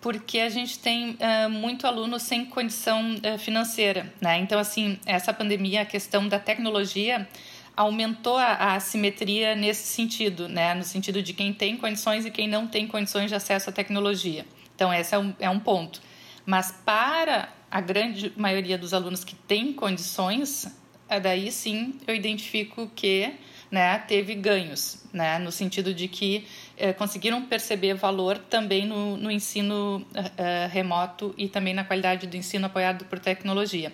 Porque 0.00 0.38
a 0.40 0.48
gente 0.48 0.78
tem 0.78 1.16
é, 1.18 1.48
muito 1.48 1.86
aluno 1.86 2.18
sem 2.18 2.44
condição 2.46 3.16
é, 3.22 3.36
financeira, 3.36 4.12
né? 4.20 4.38
Então, 4.38 4.58
assim, 4.58 4.98
essa 5.04 5.32
pandemia, 5.32 5.82
a 5.82 5.86
questão 5.86 6.26
da 6.28 6.38
tecnologia 6.38 7.28
aumentou 7.76 8.36
a, 8.36 8.44
a 8.44 8.74
assimetria 8.76 9.54
nesse 9.56 9.86
sentido, 9.88 10.48
né? 10.48 10.74
No 10.74 10.84
sentido 10.84 11.22
de 11.22 11.32
quem 11.32 11.52
tem 11.52 11.76
condições 11.76 12.24
e 12.24 12.30
quem 12.30 12.48
não 12.48 12.66
tem 12.66 12.86
condições 12.86 13.28
de 13.28 13.34
acesso 13.34 13.70
à 13.70 13.72
tecnologia. 13.72 14.46
Então, 14.74 14.92
esse 14.92 15.14
é 15.14 15.18
um, 15.18 15.34
é 15.38 15.50
um 15.50 15.60
ponto. 15.60 16.00
Mas 16.44 16.72
para 16.84 17.48
a 17.70 17.80
grande 17.80 18.32
maioria 18.36 18.76
dos 18.76 18.92
alunos 18.92 19.24
que 19.24 19.34
têm 19.34 19.72
condições, 19.72 20.66
é 21.08 21.18
daí 21.18 21.50
sim 21.50 21.98
eu 22.06 22.14
identifico 22.14 22.90
que 22.94 23.34
né, 23.70 23.98
teve 23.98 24.34
ganhos, 24.34 25.04
né, 25.12 25.38
no 25.38 25.50
sentido 25.50 25.92
de 25.92 26.06
que 26.06 26.46
eh, 26.76 26.92
conseguiram 26.92 27.42
perceber 27.46 27.94
valor 27.94 28.38
também 28.38 28.86
no, 28.86 29.16
no 29.16 29.30
ensino 29.30 30.06
uh, 30.14 30.68
remoto 30.70 31.34
e 31.36 31.48
também 31.48 31.74
na 31.74 31.82
qualidade 31.82 32.28
do 32.28 32.36
ensino 32.36 32.66
apoiado 32.66 33.04
por 33.06 33.18
tecnologia. 33.18 33.92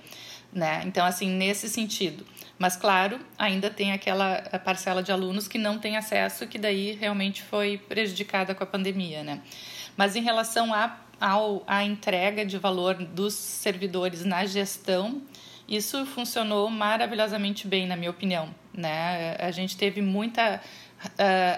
Né? 0.52 0.82
Então, 0.84 1.06
assim, 1.06 1.30
nesse 1.30 1.68
sentido. 1.68 2.26
Mas, 2.58 2.76
claro, 2.76 3.18
ainda 3.38 3.70
tem 3.70 3.92
aquela 3.92 4.42
parcela 4.64 5.02
de 5.02 5.10
alunos 5.10 5.48
que 5.48 5.56
não 5.56 5.78
tem 5.78 5.96
acesso, 5.96 6.46
que 6.46 6.58
daí 6.58 6.92
realmente 6.92 7.42
foi 7.42 7.78
prejudicada 7.78 8.54
com 8.54 8.62
a 8.62 8.66
pandemia, 8.66 9.22
né? 9.22 9.40
Mas 9.96 10.16
em 10.16 10.22
relação 10.22 10.72
à 10.72 10.96
a, 11.20 11.84
entrega 11.84 12.44
de 12.44 12.56
valor 12.58 12.94
dos 12.94 13.34
servidores 13.34 14.24
na 14.24 14.44
gestão, 14.46 15.22
isso 15.68 16.04
funcionou 16.06 16.68
maravilhosamente 16.70 17.66
bem, 17.66 17.86
na 17.86 17.96
minha 17.96 18.10
opinião. 18.10 18.48
Né? 18.72 19.36
A 19.38 19.50
gente 19.50 19.76
teve 19.76 20.00
muita 20.00 20.60
uh, 21.04 21.10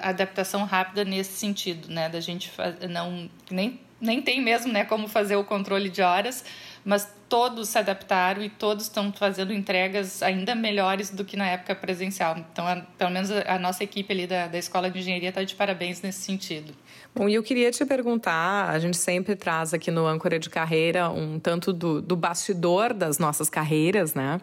adaptação 0.02 0.64
rápida 0.64 1.04
nesse 1.04 1.38
sentido, 1.38 1.88
né? 1.88 2.08
Da 2.08 2.20
gente 2.20 2.50
não 2.90 3.30
nem, 3.50 3.80
nem 4.00 4.20
tem 4.20 4.40
mesmo 4.40 4.72
né, 4.72 4.84
como 4.84 5.08
fazer 5.08 5.36
o 5.36 5.44
controle 5.44 5.88
de 5.88 6.02
horas, 6.02 6.44
mas 6.84 7.08
todos 7.32 7.70
se 7.70 7.78
adaptaram 7.78 8.42
e 8.42 8.50
todos 8.50 8.84
estão 8.84 9.10
fazendo 9.10 9.54
entregas 9.54 10.22
ainda 10.22 10.54
melhores 10.54 11.08
do 11.08 11.24
que 11.24 11.34
na 11.34 11.46
época 11.46 11.74
presencial. 11.74 12.36
Então, 12.36 12.68
a, 12.68 12.76
pelo 12.98 13.10
menos 13.10 13.30
a, 13.30 13.58
nossa 13.58 13.82
equipe 13.82 14.12
ali 14.12 14.26
da, 14.26 14.48
da 14.48 14.58
Escola 14.58 14.90
de 14.90 14.98
Engenharia 14.98 15.30
está 15.30 15.42
de 15.42 15.54
parabéns 15.54 16.02
nesse 16.02 16.20
sentido. 16.20 16.74
Bom, 17.14 17.30
e 17.30 17.34
eu 17.34 17.42
queria 17.42 17.70
te 17.70 17.86
perguntar, 17.86 18.68
a 18.68 18.78
gente 18.78 18.98
sempre 18.98 19.34
traz 19.34 19.72
aqui 19.72 19.90
no 19.90 20.06
Âncora 20.06 20.38
de 20.38 20.50
Carreira 20.50 21.08
um 21.08 21.38
tanto 21.38 21.72
do, 21.72 22.02
do 22.02 22.16
bastidor 22.16 22.92
das 22.92 23.18
nossas 23.18 23.48
carreiras, 23.48 24.12
né? 24.12 24.38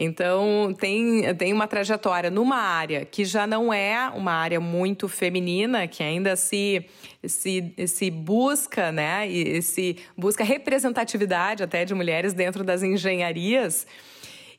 Então, 0.00 0.74
tem, 0.78 1.34
tem 1.34 1.52
uma 1.52 1.66
trajetória 1.66 2.30
numa 2.30 2.56
área 2.56 3.04
que 3.04 3.24
já 3.24 3.46
não 3.48 3.72
é 3.72 4.08
uma 4.14 4.32
área 4.32 4.60
muito 4.60 5.08
feminina, 5.08 5.88
que 5.88 6.04
ainda 6.04 6.36
se, 6.36 6.86
se, 7.24 7.74
se 7.86 8.10
busca, 8.10 8.92
né? 8.92 9.28
E 9.28 9.60
se 9.60 9.96
busca 10.16 10.44
representatividade 10.44 11.64
até 11.64 11.84
de 11.84 11.94
mulheres 11.94 12.27
dentro 12.32 12.64
das 12.64 12.82
engenharias. 12.82 13.86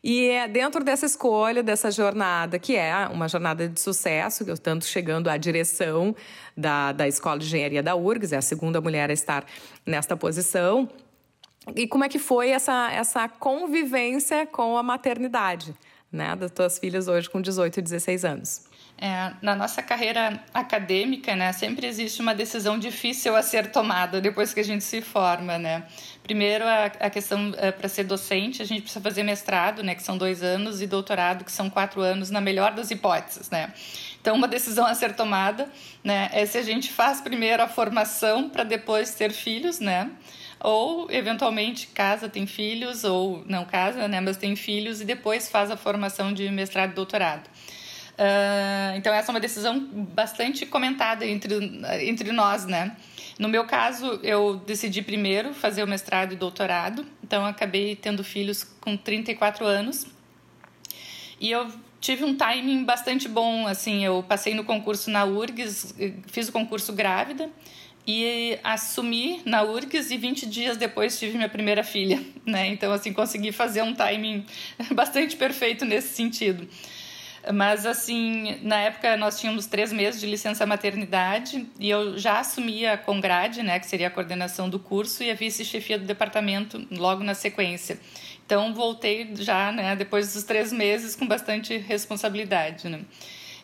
E 0.01 0.29
é 0.29 0.47
dentro 0.47 0.84
dessa 0.84 1.05
escolha, 1.05 1.62
dessa 1.62 1.91
jornada, 1.91 2.58
que 2.58 2.75
é 2.75 3.08
uma 3.08 3.27
jornada 3.27 3.67
de 3.67 3.79
sucesso, 3.79 4.45
eu 4.47 4.58
tanto 4.58 4.86
chegando 4.86 5.29
à 5.29 5.36
direção 5.36 6.15
da, 6.55 6.93
da 6.93 7.05
Escola 7.05 7.38
de 7.38 7.45
Engenharia 7.45 7.84
da 7.84 7.95
URGS, 7.95 8.32
é 8.32 8.38
a 8.38 8.41
segunda 8.41 8.79
mulher 8.79 9.10
a 9.10 9.13
estar 9.13 9.45
nesta 9.86 10.15
posição. 10.15 10.88
E 11.75 11.86
como 11.86 12.05
é 12.05 12.10
que 12.10 12.17
foi 12.17 12.49
essa, 12.49 12.89
essa 12.93 13.27
convivência 13.27 14.47
com 14.47 14.77
a 14.77 14.84
maternidade, 14.84 15.75
né, 16.10 16.34
das 16.34 16.51
tuas 16.51 16.79
filhas 16.79 17.10
hoje 17.10 17.29
com 17.29 17.41
18 17.41 17.79
e 17.79 17.82
16 17.82 18.23
anos? 18.23 18.68
É, 19.01 19.31
na 19.41 19.55
nossa 19.55 19.81
carreira 19.81 20.43
acadêmica, 20.53 21.33
né, 21.33 21.53
sempre 21.53 21.88
existe 21.88 22.19
uma 22.19 22.35
decisão 22.35 22.77
difícil 22.77 23.33
a 23.33 23.41
ser 23.41 23.71
tomada 23.71 24.19
depois 24.19 24.53
que 24.53 24.59
a 24.59 24.63
gente 24.63 24.83
se 24.83 25.01
forma, 25.01 25.57
né. 25.57 25.83
Primeiro, 26.21 26.65
a, 26.67 26.85
a 26.85 27.09
questão 27.09 27.53
é, 27.57 27.71
para 27.71 27.88
ser 27.88 28.03
docente, 28.03 28.62
a 28.62 28.65
gente 28.65 28.81
precisa 28.81 28.99
fazer 28.99 29.23
mestrado, 29.23 29.81
né, 29.83 29.95
que 29.95 30.03
são 30.03 30.17
dois 30.17 30.43
anos, 30.43 30.81
e 30.81 30.88
doutorado, 30.88 31.45
que 31.45 31.51
são 31.51 31.69
quatro 31.69 32.01
anos, 32.01 32.29
na 32.29 32.41
melhor 32.41 32.73
das 32.73 32.91
hipóteses, 32.91 33.49
né. 33.49 33.73
Então, 34.19 34.35
uma 34.35 34.49
decisão 34.49 34.85
a 34.85 34.93
ser 34.93 35.15
tomada, 35.15 35.69
né, 36.03 36.29
é 36.33 36.45
se 36.45 36.57
a 36.57 36.62
gente 36.62 36.91
faz 36.91 37.21
primeiro 37.21 37.63
a 37.63 37.69
formação 37.69 38.49
para 38.49 38.65
depois 38.65 39.15
ter 39.15 39.31
filhos, 39.31 39.79
né, 39.79 40.12
ou 40.59 41.09
eventualmente 41.09 41.88
casa, 41.88 42.27
tem 42.27 42.45
filhos, 42.45 43.05
ou 43.05 43.45
não 43.47 43.63
casa, 43.63 44.09
né, 44.09 44.19
mas 44.19 44.35
tem 44.35 44.57
filhos 44.57 44.99
e 44.99 45.05
depois 45.05 45.49
faz 45.49 45.71
a 45.71 45.77
formação 45.77 46.33
de 46.33 46.49
mestrado 46.49 46.91
e 46.91 46.95
doutorado. 46.95 47.49
Uh, 48.19 48.97
então, 48.97 49.13
essa 49.13 49.32
é 49.32 49.34
uma 49.34 49.39
decisão 49.39 49.79
bastante 50.13 50.65
comentada 50.65 51.25
entre, 51.25 51.55
entre 52.01 52.34
nós, 52.34 52.65
né? 52.65 52.97
No 53.39 53.47
meu 53.47 53.63
caso, 53.63 54.19
eu 54.21 54.58
decidi 54.58 55.01
primeiro 55.01 55.53
fazer 55.53 55.82
o 55.84 55.88
mestrado 55.88 56.34
e 56.34 56.36
doutorado, 56.36 57.05
então 57.23 57.45
acabei 57.45 57.95
tendo 57.95 58.21
filhos 58.21 58.65
com 58.82 58.97
34 58.97 59.65
anos. 59.65 60.05
E 61.39 61.49
eu 61.49 61.71
tive 62.01 62.25
um 62.25 62.36
timing 62.36 62.84
bastante 62.84 63.29
bom, 63.29 63.65
assim, 63.65 64.03
eu 64.03 64.21
passei 64.27 64.53
no 64.53 64.65
concurso 64.65 65.10
na 65.10 65.23
URGS, 65.23 65.95
fiz 66.27 66.49
o 66.49 66.51
concurso 66.51 66.91
grávida 66.91 67.49
e 68.05 68.60
assumi 68.62 69.41
na 69.45 69.63
URGS 69.63 70.12
e 70.12 70.17
20 70.17 70.45
dias 70.45 70.75
depois 70.75 71.17
tive 71.17 71.38
minha 71.38 71.47
primeira 71.47 71.86
filha, 71.86 72.21
né? 72.45 72.67
Então, 72.67 72.91
assim, 72.91 73.13
consegui 73.13 73.53
fazer 73.53 73.82
um 73.82 73.93
timing 73.93 74.45
bastante 74.93 75.38
perfeito 75.38 75.86
nesse 75.86 76.13
sentido. 76.13 76.67
Mas, 77.51 77.83
assim, 77.85 78.59
na 78.62 78.77
época 78.79 79.17
nós 79.17 79.39
tínhamos 79.39 79.65
três 79.65 79.91
meses 79.91 80.21
de 80.21 80.27
licença 80.27 80.67
maternidade 80.67 81.65
e 81.79 81.89
eu 81.89 82.15
já 82.15 82.39
assumia 82.39 82.93
a 82.93 82.97
Congrade, 82.97 83.63
né, 83.63 83.79
que 83.79 83.88
seria 83.88 84.07
a 84.07 84.12
coordenação 84.12 84.69
do 84.69 84.77
curso, 84.77 85.23
e 85.23 85.31
a 85.31 85.33
vice-chefia 85.33 85.97
do 85.97 86.05
departamento 86.05 86.85
logo 86.91 87.23
na 87.23 87.33
sequência. 87.33 87.99
Então, 88.45 88.73
voltei 88.73 89.31
já, 89.35 89.71
né, 89.71 89.95
depois 89.95 90.31
dos 90.33 90.43
três 90.43 90.71
meses, 90.71 91.15
com 91.15 91.27
bastante 91.27 91.75
responsabilidade, 91.75 92.88
né. 92.88 93.01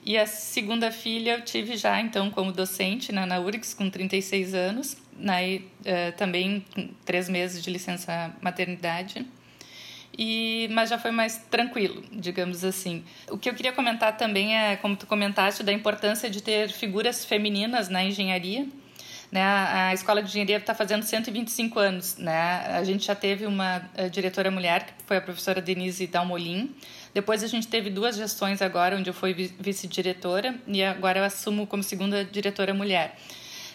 E 0.03 0.17
a 0.17 0.25
segunda 0.25 0.91
filha 0.91 1.33
eu 1.33 1.41
tive 1.41 1.77
já, 1.77 1.99
então, 1.99 2.31
como 2.31 2.51
docente 2.51 3.11
né, 3.11 3.25
na 3.25 3.39
URGS, 3.39 3.73
com 3.73 3.89
36 3.89 4.53
anos, 4.53 4.97
né, 5.17 5.57
uh, 5.57 6.11
também 6.17 6.65
com 6.73 6.87
três 7.03 7.29
meses 7.29 7.63
de 7.63 7.69
licença 7.69 8.33
maternidade 8.41 9.25
e 10.17 10.67
mas 10.71 10.89
já 10.89 10.97
foi 10.97 11.11
mais 11.11 11.37
tranquilo, 11.49 12.03
digamos 12.11 12.63
assim. 12.63 13.03
O 13.29 13.37
que 13.37 13.49
eu 13.49 13.53
queria 13.53 13.71
comentar 13.71 14.15
também 14.17 14.57
é, 14.57 14.75
como 14.77 14.95
tu 14.95 15.05
comentaste, 15.05 15.63
da 15.63 15.73
importância 15.73 16.29
de 16.29 16.41
ter 16.41 16.69
figuras 16.69 17.25
femininas 17.25 17.89
na 17.89 18.03
engenharia. 18.03 18.67
Né? 19.31 19.41
A 19.43 19.93
escola 19.93 20.21
de 20.21 20.29
engenharia 20.29 20.57
está 20.57 20.73
fazendo 20.73 21.03
125 21.03 21.79
anos. 21.79 22.17
Né? 22.17 22.31
A 22.67 22.83
gente 22.83 23.05
já 23.05 23.15
teve 23.15 23.45
uma 23.45 23.81
eh, 23.95 24.07
diretora 24.07 24.49
mulher, 24.49 24.85
que 24.85 24.93
foi 25.05 25.17
a 25.17 25.21
professora 25.21 25.61
Denise 25.61 26.07
Dalmolin. 26.07 26.73
Depois 27.13 27.43
a 27.43 27.47
gente 27.47 27.67
teve 27.67 27.89
duas 27.89 28.15
gestões 28.15 28.61
agora, 28.61 28.95
onde 28.95 29.09
eu 29.09 29.13
fui 29.13 29.33
vice-diretora, 29.59 30.55
e 30.67 30.83
agora 30.83 31.19
eu 31.19 31.23
assumo 31.23 31.65
como 31.67 31.81
segunda 31.83 32.23
diretora 32.23 32.73
mulher. 32.73 33.17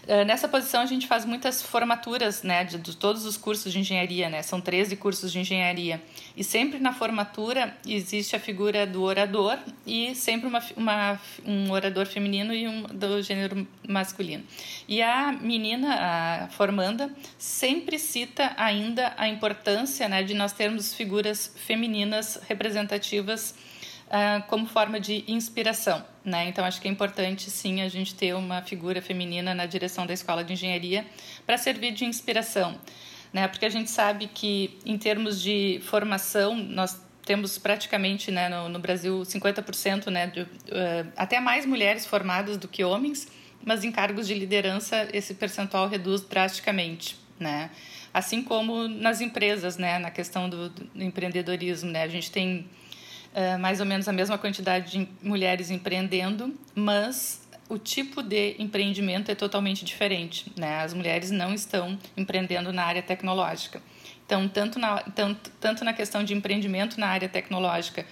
Eh, 0.07 0.25
nessa 0.25 0.49
posição 0.49 0.81
a 0.81 0.87
gente 0.87 1.07
faz 1.07 1.25
muitas 1.25 1.63
formaturas, 1.63 2.43
né, 2.43 2.65
de, 2.65 2.79
de, 2.79 2.97
todos 2.97 3.25
os 3.25 3.37
cursos 3.37 3.73
de 3.73 3.79
engenharia, 3.79 4.29
né, 4.31 4.43
são 4.43 4.61
13 4.61 4.97
cursos 4.97 5.31
de 5.31 5.39
engenharia. 5.39 6.03
E 6.37 6.43
sempre 6.43 6.79
na 6.79 6.93
formatura 6.93 7.77
existe 7.87 8.35
a 8.35 8.41
figura 8.41 8.87
do 8.87 9.03
orador 9.03 9.59
e 9.87 10.15
sempre 10.15 10.49
uma, 10.49 10.63
uma 10.77 11.21
um 11.45 11.71
orador 11.71 12.07
feminino 12.07 12.55
e 12.55 12.67
um 12.67 12.83
do 12.83 13.23
gênero 13.23 13.67
masculino. 13.87 14.45
E 14.89 15.03
a 15.03 15.33
menina, 15.33 16.45
a 16.45 16.49
formanda, 16.49 17.11
sempre 17.39 17.99
cita 17.99 18.53
ainda 18.57 19.13
a 19.17 19.29
importância, 19.29 20.09
né, 20.09 20.23
de 20.23 20.35
nós 20.35 20.53
termos 20.53 20.95
figuras 20.95 21.53
femininas 21.57 22.41
representativas 22.49 23.55
uh, 24.07 24.43
como 24.49 24.67
forma 24.67 24.99
de 24.99 25.25
inspiração. 25.29 26.05
Né? 26.25 26.49
Então, 26.49 26.65
acho 26.65 26.81
que 26.81 26.89
é 26.89 26.91
importante, 26.91 27.51
sim, 27.51 27.81
a 27.81 27.89
gente 27.89 28.15
ter 28.15 28.35
uma 28.35 28.61
figura 28.63 29.01
feminina 29.01 29.55
na 29.55 29.65
direção 29.65 30.07
da 30.07 30.13
escola 30.13 30.45
de 30.45 30.53
engenharia 30.53 31.07
para 31.47 31.57
servir 31.57 31.93
de 31.93 32.05
inspiração. 32.05 32.79
Né? 33.33 33.49
Porque 33.49 33.65
a 33.65 33.71
gente 33.71 33.91
sabe 33.91 34.27
que, 34.27 34.79
em 34.85 34.99
termos 34.99 35.41
de 35.41 35.81
formação, 35.85 36.55
nós 36.55 37.01
temos 37.25 37.59
praticamente 37.59 38.31
né, 38.31 38.49
no, 38.49 38.69
no 38.69 38.79
Brasil 38.79 39.21
50% 39.21 40.09
né, 40.09 40.27
de, 40.27 40.41
uh, 40.43 40.47
até 41.17 41.39
mais 41.41 41.65
mulheres 41.65 42.05
formadas 42.05 42.57
do 42.57 42.67
que 42.67 42.83
homens, 42.83 43.29
mas 43.65 43.85
em 43.85 43.93
cargos 43.93 44.27
de 44.27 44.35
liderança 44.35 45.09
esse 45.13 45.35
percentual 45.35 45.89
reduz 45.89 46.23
drasticamente. 46.23 47.17
Né? 47.39 47.71
Assim 48.13 48.43
como 48.43 48.89
nas 48.89 49.21
empresas, 49.21 49.79
né, 49.79 49.99
na 49.99 50.11
questão 50.11 50.51
do, 50.51 50.69
do 50.69 51.03
empreendedorismo. 51.03 51.91
Né? 51.91 52.03
A 52.03 52.09
gente 52.09 52.31
tem 52.31 52.69
é, 53.35 53.57
mais 53.57 53.81
ou 53.81 53.87
menos 53.87 54.09
a 54.09 54.13
mesma 54.13 54.37
quantidade 54.37 54.93
de 54.93 55.09
mulheres 55.23 55.71
empreendendo, 55.71 56.55
mas 56.75 57.49
o 57.69 57.79
tipo 57.79 58.23
de 58.23 58.57
empreendimento 58.59 59.31
é 59.31 59.35
totalmente 59.35 59.85
diferente. 59.85 60.53
Né? 60.57 60.81
As 60.81 60.93
mulheres 60.93 61.31
não 61.31 61.55
estão 61.55 61.97
empreendendo 62.17 62.73
na 62.73 62.85
área 62.85 63.03
tecnológica. 63.03 63.81
Então, 64.27 64.49
tanto 64.49 64.79
na, 64.79 64.99
tanto, 64.99 65.51
tanto 65.61 65.85
na 65.85 65.93
questão 65.93 66.25
de 66.25 66.35
empreendimento 66.35 66.99
na 66.99 67.09
área 67.09 67.29
tecnológica, 67.29 68.05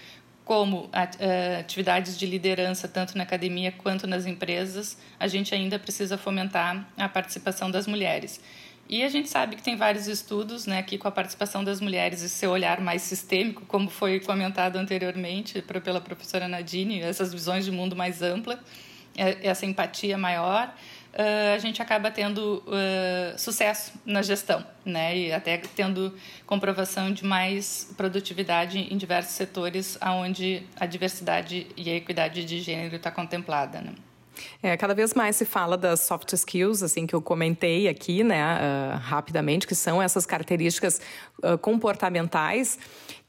como 0.44 0.88
é, 1.18 1.58
atividades 1.60 2.18
de 2.18 2.24
liderança, 2.24 2.88
tanto 2.88 3.18
na 3.18 3.24
academia 3.24 3.70
quanto 3.70 4.06
nas 4.06 4.24
empresas, 4.24 4.96
a 5.20 5.28
gente 5.28 5.54
ainda 5.54 5.78
precisa 5.78 6.16
fomentar 6.16 6.88
a 6.96 7.08
participação 7.08 7.70
das 7.70 7.86
mulheres. 7.86 8.40
E 8.88 9.04
a 9.04 9.08
gente 9.10 9.28
sabe 9.28 9.56
que 9.56 9.62
tem 9.62 9.76
vários 9.76 10.06
estudos, 10.06 10.64
né, 10.64 10.78
aqui 10.78 10.96
com 10.96 11.06
a 11.06 11.10
participação 11.10 11.62
das 11.62 11.78
mulheres 11.78 12.22
e 12.22 12.28
seu 12.28 12.50
olhar 12.50 12.80
mais 12.80 13.02
sistêmico, 13.02 13.66
como 13.66 13.90
foi 13.90 14.18
comentado 14.18 14.76
anteriormente 14.76 15.60
pela 15.60 16.00
professora 16.00 16.48
Nadine, 16.48 17.02
essas 17.02 17.30
visões 17.30 17.66
de 17.66 17.70
mundo 17.70 17.94
mais 17.94 18.22
ampla, 18.22 18.58
é, 19.14 19.46
essa 19.46 19.66
empatia 19.66 20.16
maior, 20.16 20.74
a 21.54 21.58
gente 21.58 21.82
acaba 21.82 22.10
tendo 22.12 22.62
sucesso 23.36 23.92
na 24.06 24.22
gestão, 24.22 24.64
né, 24.84 25.16
e 25.18 25.32
até 25.32 25.58
tendo 25.58 26.16
comprovação 26.46 27.12
de 27.12 27.24
mais 27.24 27.92
produtividade 27.96 28.78
em 28.78 28.96
diversos 28.96 29.34
setores 29.34 29.98
onde 30.00 30.62
a 30.78 30.86
diversidade 30.86 31.66
e 31.76 31.90
a 31.90 31.94
equidade 31.96 32.44
de 32.44 32.60
gênero 32.60 32.96
está 32.96 33.10
contemplada, 33.10 33.80
né. 33.80 33.92
É, 34.62 34.76
cada 34.76 34.94
vez 34.94 35.14
mais 35.14 35.36
se 35.36 35.44
fala 35.44 35.76
das 35.76 36.00
soft 36.00 36.32
skills, 36.32 36.82
assim, 36.82 37.06
que 37.06 37.14
eu 37.14 37.22
comentei 37.22 37.88
aqui, 37.88 38.24
né, 38.24 38.42
uh, 38.42 38.98
rapidamente, 38.98 39.66
que 39.66 39.74
são 39.74 40.00
essas 40.00 40.26
características 40.26 41.00
uh, 41.42 41.56
comportamentais 41.58 42.78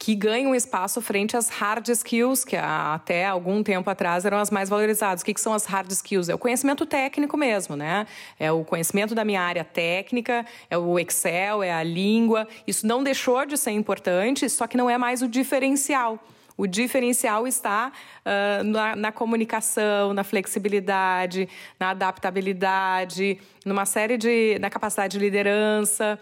que 0.00 0.14
ganham 0.14 0.54
espaço 0.54 1.02
frente 1.02 1.36
às 1.36 1.50
hard 1.50 1.86
skills, 1.88 2.42
que 2.42 2.56
até 2.56 3.26
algum 3.26 3.62
tempo 3.62 3.90
atrás 3.90 4.24
eram 4.24 4.38
as 4.38 4.50
mais 4.50 4.70
valorizadas. 4.70 5.20
O 5.20 5.24
que, 5.26 5.34
que 5.34 5.40
são 5.40 5.52
as 5.52 5.66
hard 5.66 5.90
skills? 5.92 6.30
É 6.30 6.34
o 6.34 6.38
conhecimento 6.38 6.86
técnico 6.86 7.36
mesmo, 7.36 7.76
né? 7.76 8.06
É 8.38 8.50
o 8.50 8.64
conhecimento 8.64 9.14
da 9.14 9.26
minha 9.26 9.42
área 9.42 9.62
técnica, 9.62 10.46
é 10.70 10.78
o 10.78 10.98
Excel, 10.98 11.62
é 11.62 11.70
a 11.70 11.82
língua. 11.82 12.48
Isso 12.66 12.86
não 12.86 13.04
deixou 13.04 13.44
de 13.44 13.58
ser 13.58 13.72
importante, 13.72 14.48
só 14.48 14.66
que 14.66 14.74
não 14.74 14.88
é 14.88 14.96
mais 14.96 15.20
o 15.20 15.28
diferencial. 15.28 16.18
O 16.60 16.66
diferencial 16.66 17.46
está 17.46 17.90
uh, 17.90 18.62
na, 18.64 18.94
na, 18.94 19.10
comunicação, 19.10 20.12
na 20.12 20.22
flexibilidade, 20.22 21.48
na 21.78 21.88
adaptabilidade, 21.88 23.40
numa 23.64 23.86
série 23.86 24.18
de. 24.18 24.58
na 24.60 24.68
capacidade 24.68 25.16
de 25.16 25.24
liderança. 25.24 26.18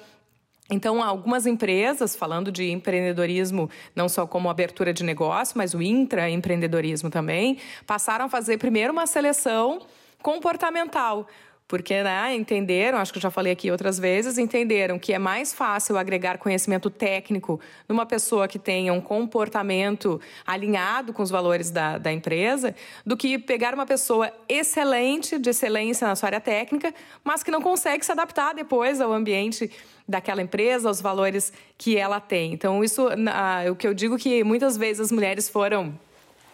Então, 0.71 1.03
algumas 1.03 1.45
empresas, 1.45 2.15
falando 2.15 2.53
de 2.53 2.71
empreendedorismo, 2.71 3.69
não 3.97 4.09
só 4.09 4.29
como 4.29 4.49
abertura 4.49 4.93
de 4.93 5.03
negócio, 5.03 5.59
mas 5.59 5.75
o 5.75 5.83
intraempreendedorismo 5.83 7.11
também, 7.11 7.59
passaram 7.85 8.27
a 8.27 8.29
fazer 8.29 8.59
primeiro 8.59 8.93
uma 8.93 9.09
seleção 9.09 9.81
comportamental 10.23 11.27
porque 11.69 12.03
né, 12.03 12.35
entenderam, 12.35 12.97
acho 12.97 13.13
que 13.13 13.19
eu 13.19 13.23
já 13.23 13.31
falei 13.31 13.53
aqui 13.53 13.71
outras 13.71 13.99
vezes, 13.99 14.39
entenderam 14.39 14.99
que 14.99 15.13
é 15.13 15.19
mais 15.19 15.53
fácil 15.53 15.99
agregar 15.99 16.39
conhecimento 16.39 16.89
técnico 16.89 17.61
numa 17.87 18.07
pessoa 18.07 18.49
que 18.49 18.59
tenha 18.59 18.91
um 18.91 19.03
comportamento 19.03 20.19
alinhado 20.47 21.13
com 21.13 21.23
os 21.23 21.29
valores 21.29 21.71
da, 21.71 21.99
da 21.99 22.11
empresa, 22.11 22.75
do 23.05 23.19
que 23.19 23.39
pegar 23.39 23.75
uma 23.75 23.85
pessoa 23.85 24.33
excelente, 24.49 25.39
de 25.39 25.51
excelência 25.51 26.09
na 26.09 26.17
sua 26.17 26.29
área 26.29 26.41
técnica, 26.41 26.95
mas 27.23 27.43
que 27.43 27.51
não 27.51 27.61
consegue 27.61 28.03
se 28.05 28.11
adaptar 28.11 28.55
depois 28.55 28.99
ao 28.99 29.13
ambiente 29.13 29.71
daquela 30.09 30.41
empresa, 30.41 30.89
aos 30.89 31.03
valores 31.03 31.53
que 31.77 31.99
ela 31.99 32.19
tem. 32.19 32.55
Então, 32.55 32.83
isso, 32.83 33.07
o 33.71 33.77
que 33.77 33.87
eu 33.87 33.93
digo 33.93 34.17
que 34.17 34.43
muitas 34.43 34.79
vezes 34.79 35.01
as 35.01 35.13
mulheres 35.13 35.51
foram 35.51 35.99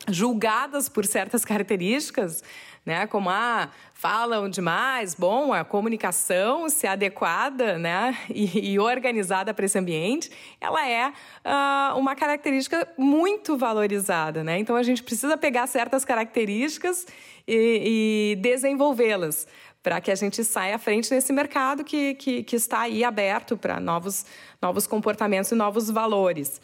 julgadas 0.09 0.89
por 0.89 1.07
certas 1.07 1.45
características, 1.45 2.43
né? 2.85 3.07
Como 3.07 3.31
ah, 3.31 3.71
falam 3.93 4.49
demais, 4.49 5.15
bom, 5.15 5.53
a 5.53 5.65
comunicação, 5.65 6.69
se 6.69 6.87
adequada, 6.87 7.79
né, 7.79 8.17
e, 8.29 8.73
e 8.73 8.79
organizada 8.79 9.55
para 9.55 9.65
esse 9.65 9.79
ambiente, 9.79 10.31
ela 10.61 10.87
é 10.87 11.09
uh, 11.09 11.99
uma 11.99 12.15
característica 12.15 12.87
muito 12.99 13.57
valorizada, 13.57 14.45
né? 14.45 14.59
Então 14.59 14.77
a 14.77 14.83
gente 14.83 15.03
precisa 15.03 15.37
pegar 15.37 15.67
certas 15.67 16.05
características 16.05 17.07
e, 17.47 18.33
e 18.35 18.37
desenvolvê-las 18.37 19.47
para 19.83 20.01
que 20.01 20.11
a 20.11 20.15
gente 20.15 20.43
saia 20.43 20.77
à 20.77 20.79
frente 20.79 21.13
nesse 21.13 21.31
mercado 21.31 21.85
que, 21.85 22.15
que, 22.15 22.43
que 22.43 22.57
está 22.57 22.81
aí 22.81 23.05
aberto 23.05 23.55
para 23.55 23.79
novos, 23.79 24.25
novos 24.61 24.87
comportamentos 24.87 25.51
e 25.53 25.55
novos 25.55 25.91
valores. 25.91 26.59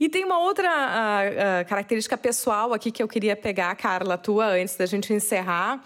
E 0.00 0.08
tem 0.08 0.24
uma 0.24 0.38
outra 0.38 1.64
característica 1.68 2.16
pessoal 2.16 2.72
aqui 2.72 2.90
que 2.90 3.02
eu 3.02 3.06
queria 3.06 3.36
pegar, 3.36 3.74
Carla, 3.76 4.16
tua, 4.16 4.46
antes 4.46 4.74
da 4.74 4.86
gente 4.86 5.12
encerrar, 5.12 5.84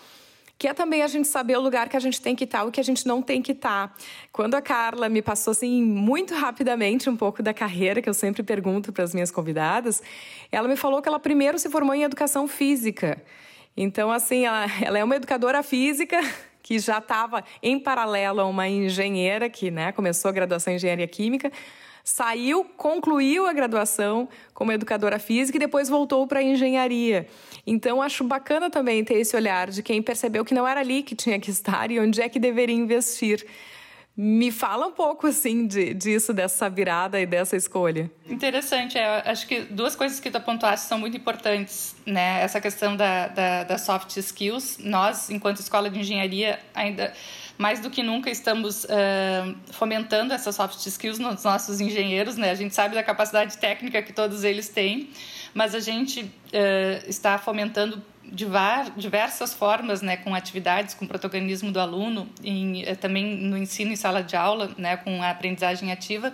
que 0.57 0.69
é 0.69 0.73
também 0.73 1.03
a 1.03 1.09
gente 1.09 1.27
saber 1.27 1.57
o 1.57 1.61
lugar 1.61 1.89
que 1.89 1.97
a 1.97 2.01
gente 2.01 2.21
tem 2.21 2.37
que 2.37 2.45
estar, 2.45 2.63
o 2.63 2.71
que 2.71 2.79
a 2.79 2.85
gente 2.85 3.09
não 3.09 3.21
tem 3.21 3.43
que 3.43 3.51
estar. 3.51 3.93
Quando 4.33 4.55
a 4.55 4.63
Carla 4.63 5.09
me 5.09 5.21
passou 5.21 5.51
assim 5.51 5.83
muito 5.83 6.33
rapidamente 6.33 7.11
um 7.11 7.17
pouco 7.17 7.43
da 7.43 7.53
carreira 7.53 8.01
que 8.01 8.09
eu 8.09 8.15
sempre 8.15 8.45
pergunto 8.45 8.93
para 8.93 9.03
as 9.03 9.13
minhas 9.13 9.33
convidadas, 9.33 10.01
ela 10.53 10.69
me 10.69 10.77
falou 10.77 11.03
que 11.03 11.09
ela 11.09 11.19
primeiro 11.19 11.59
se 11.59 11.69
formou 11.69 11.93
em 11.93 12.05
educação 12.05 12.47
física. 12.47 13.21
Então, 13.77 14.13
assim, 14.13 14.47
ela, 14.47 14.67
ela 14.81 14.97
é 14.97 15.03
uma 15.03 15.17
educadora 15.17 15.61
física 15.61 16.21
que 16.63 16.79
já 16.79 16.99
estava 16.99 17.43
em 17.61 17.81
paralelo 17.81 18.41
a 18.41 18.47
uma 18.47 18.69
engenheira 18.69 19.51
que 19.51 19.73
né, 19.73 19.91
começou 19.91 20.29
a 20.29 20.33
graduação 20.33 20.73
em 20.73 20.77
engenharia 20.77 21.09
química, 21.09 21.51
saiu, 22.05 22.65
concluiu 22.77 23.47
a 23.47 23.53
graduação 23.55 24.29
como 24.53 24.71
educadora 24.71 25.19
física 25.19 25.57
e 25.57 25.59
depois 25.59 25.89
voltou 25.89 26.27
para 26.27 26.43
engenharia. 26.43 27.27
Então, 27.67 28.03
acho 28.03 28.23
bacana 28.23 28.69
também 28.69 29.03
ter 29.03 29.15
esse 29.15 29.35
olhar 29.35 29.71
de 29.71 29.83
quem 29.83 30.03
percebeu 30.03 30.45
que 30.45 30.53
não 30.53 30.69
era 30.69 30.81
ali 30.81 31.03
que 31.03 31.17
tinha 31.17 31.41
que 31.41 31.51
estar 31.51 31.91
e 31.91 31.99
onde 31.99 32.21
é 32.21 32.29
que 32.29 32.39
deveria 32.39 32.77
investir. 32.77 33.47
Me 34.17 34.53
fala 34.53 34.87
um 34.87 34.93
pouco, 34.93 35.27
assim, 35.27 35.67
de, 35.67 35.93
disso, 35.93 36.33
dessa 36.33 36.71
virada 36.71 37.21
e 37.21 37.27
dessa 37.27 37.57
escolha. 37.57 38.09
Interessante. 38.29 38.97
É, 38.97 39.29
acho 39.29 39.45
que 39.49 39.63
duas 39.63 39.97
coisas 39.97 40.21
que 40.21 40.31
tu 40.31 40.37
apontaste 40.37 40.87
são 40.87 40.99
muito 40.99 41.17
importantes, 41.17 41.97
né? 42.07 42.41
Essa 42.41 42.61
questão 42.61 42.97
da, 42.97 43.27
da, 43.27 43.65
da 43.65 43.77
soft 43.77 44.17
skills. 44.17 44.79
Nós, 44.79 45.31
enquanto 45.31 45.59
escola 45.59 45.91
de 45.91 45.99
engenharia, 45.99 46.61
ainda 46.73 47.13
mais 47.57 47.81
do 47.81 47.91
que 47.91 48.03
nunca 48.03 48.31
estamos 48.31 48.85
uh, 48.85 49.57
fomentando 49.73 50.35
essas 50.35 50.57
soft 50.57 50.85
skills 50.87 51.19
nos 51.19 51.45
nossos 51.45 51.81
engenheiros, 51.81 52.37
né? 52.37 52.51
A 52.51 52.55
gente 52.55 52.75
sabe 52.75 52.95
da 52.95 53.03
capacidade 53.03 53.57
técnica 53.59 54.03
que 54.03 54.13
todos 54.13 54.45
eles 54.45 54.69
têm, 54.69 55.11
mas 55.53 55.75
a 55.75 55.81
gente 55.81 56.23
uh, 56.23 57.09
está 57.09 57.39
fomentando 57.39 58.03
diversas 58.97 59.55
formas, 59.55 60.03
né, 60.03 60.17
com 60.17 60.35
atividades, 60.35 60.95
com 60.95 61.07
protagonismo 61.07 61.71
do 61.71 61.79
aluno, 61.79 62.29
em, 62.43 62.83
eh, 62.83 62.95
também 62.95 63.37
no 63.37 63.57
ensino 63.57 63.93
em 63.93 63.97
sala 63.97 64.23
de 64.23 64.35
aula, 64.35 64.71
né, 64.79 64.97
com 64.97 65.23
a 65.23 65.31
aprendizagem 65.31 65.93
ativa, 65.93 66.33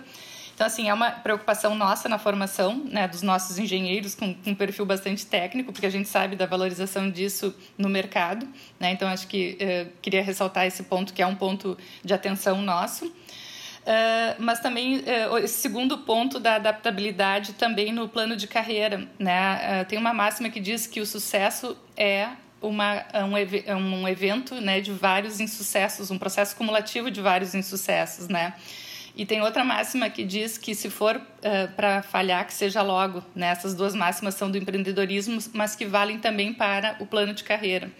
então, 0.61 0.67
assim, 0.67 0.89
é 0.89 0.93
uma 0.93 1.09
preocupação 1.09 1.73
nossa 1.73 2.07
na 2.07 2.19
formação 2.19 2.75
né, 2.85 3.07
dos 3.07 3.23
nossos 3.23 3.57
engenheiros 3.57 4.13
com, 4.13 4.31
com 4.31 4.51
um 4.51 4.53
perfil 4.53 4.85
bastante 4.85 5.25
técnico, 5.25 5.73
porque 5.73 5.87
a 5.87 5.89
gente 5.89 6.07
sabe 6.07 6.35
da 6.35 6.45
valorização 6.45 7.09
disso 7.09 7.55
no 7.75 7.89
mercado. 7.89 8.47
Né? 8.79 8.91
Então, 8.91 9.07
acho 9.07 9.25
que 9.25 9.57
uh, 9.59 9.91
queria 10.03 10.21
ressaltar 10.21 10.67
esse 10.67 10.83
ponto, 10.83 11.15
que 11.15 11.21
é 11.23 11.25
um 11.25 11.33
ponto 11.33 11.75
de 12.05 12.13
atenção 12.13 12.61
nosso. 12.61 13.07
Uh, 13.07 14.37
mas 14.37 14.59
também 14.59 14.99
uh, 14.99 15.39
esse 15.39 15.59
segundo 15.59 15.97
ponto 15.97 16.39
da 16.39 16.57
adaptabilidade 16.57 17.53
também 17.53 17.91
no 17.91 18.07
plano 18.07 18.35
de 18.35 18.45
carreira. 18.45 19.09
Né? 19.17 19.83
tem 19.85 19.97
uma 19.97 20.13
máxima 20.13 20.47
que 20.51 20.59
diz 20.59 20.85
que 20.85 21.01
o 21.01 21.07
sucesso 21.07 21.75
é 21.97 22.29
uma, 22.61 23.03
um, 23.25 24.03
um 24.03 24.07
evento 24.07 24.61
né, 24.61 24.79
de 24.79 24.91
vários 24.91 25.39
insucessos, 25.39 26.11
um 26.11 26.19
processo 26.19 26.55
cumulativo 26.55 27.09
de 27.09 27.19
vários 27.19 27.55
insucessos. 27.55 28.27
Né? 28.27 28.53
E 29.15 29.25
tem 29.25 29.41
outra 29.41 29.63
máxima 29.63 30.09
que 30.09 30.23
diz 30.23 30.57
que 30.57 30.73
se 30.73 30.89
for 30.89 31.17
uh, 31.17 31.71
para 31.75 32.01
falhar, 32.01 32.45
que 32.45 32.53
seja 32.53 32.81
logo. 32.81 33.23
Né? 33.35 33.47
Essas 33.47 33.73
duas 33.73 33.93
máximas 33.93 34.35
são 34.35 34.49
do 34.49 34.57
empreendedorismo, 34.57 35.39
mas 35.53 35.75
que 35.75 35.85
valem 35.85 36.19
também 36.19 36.53
para 36.53 36.95
o 36.99 37.05
plano 37.05 37.33
de 37.33 37.43
carreira. 37.43 37.91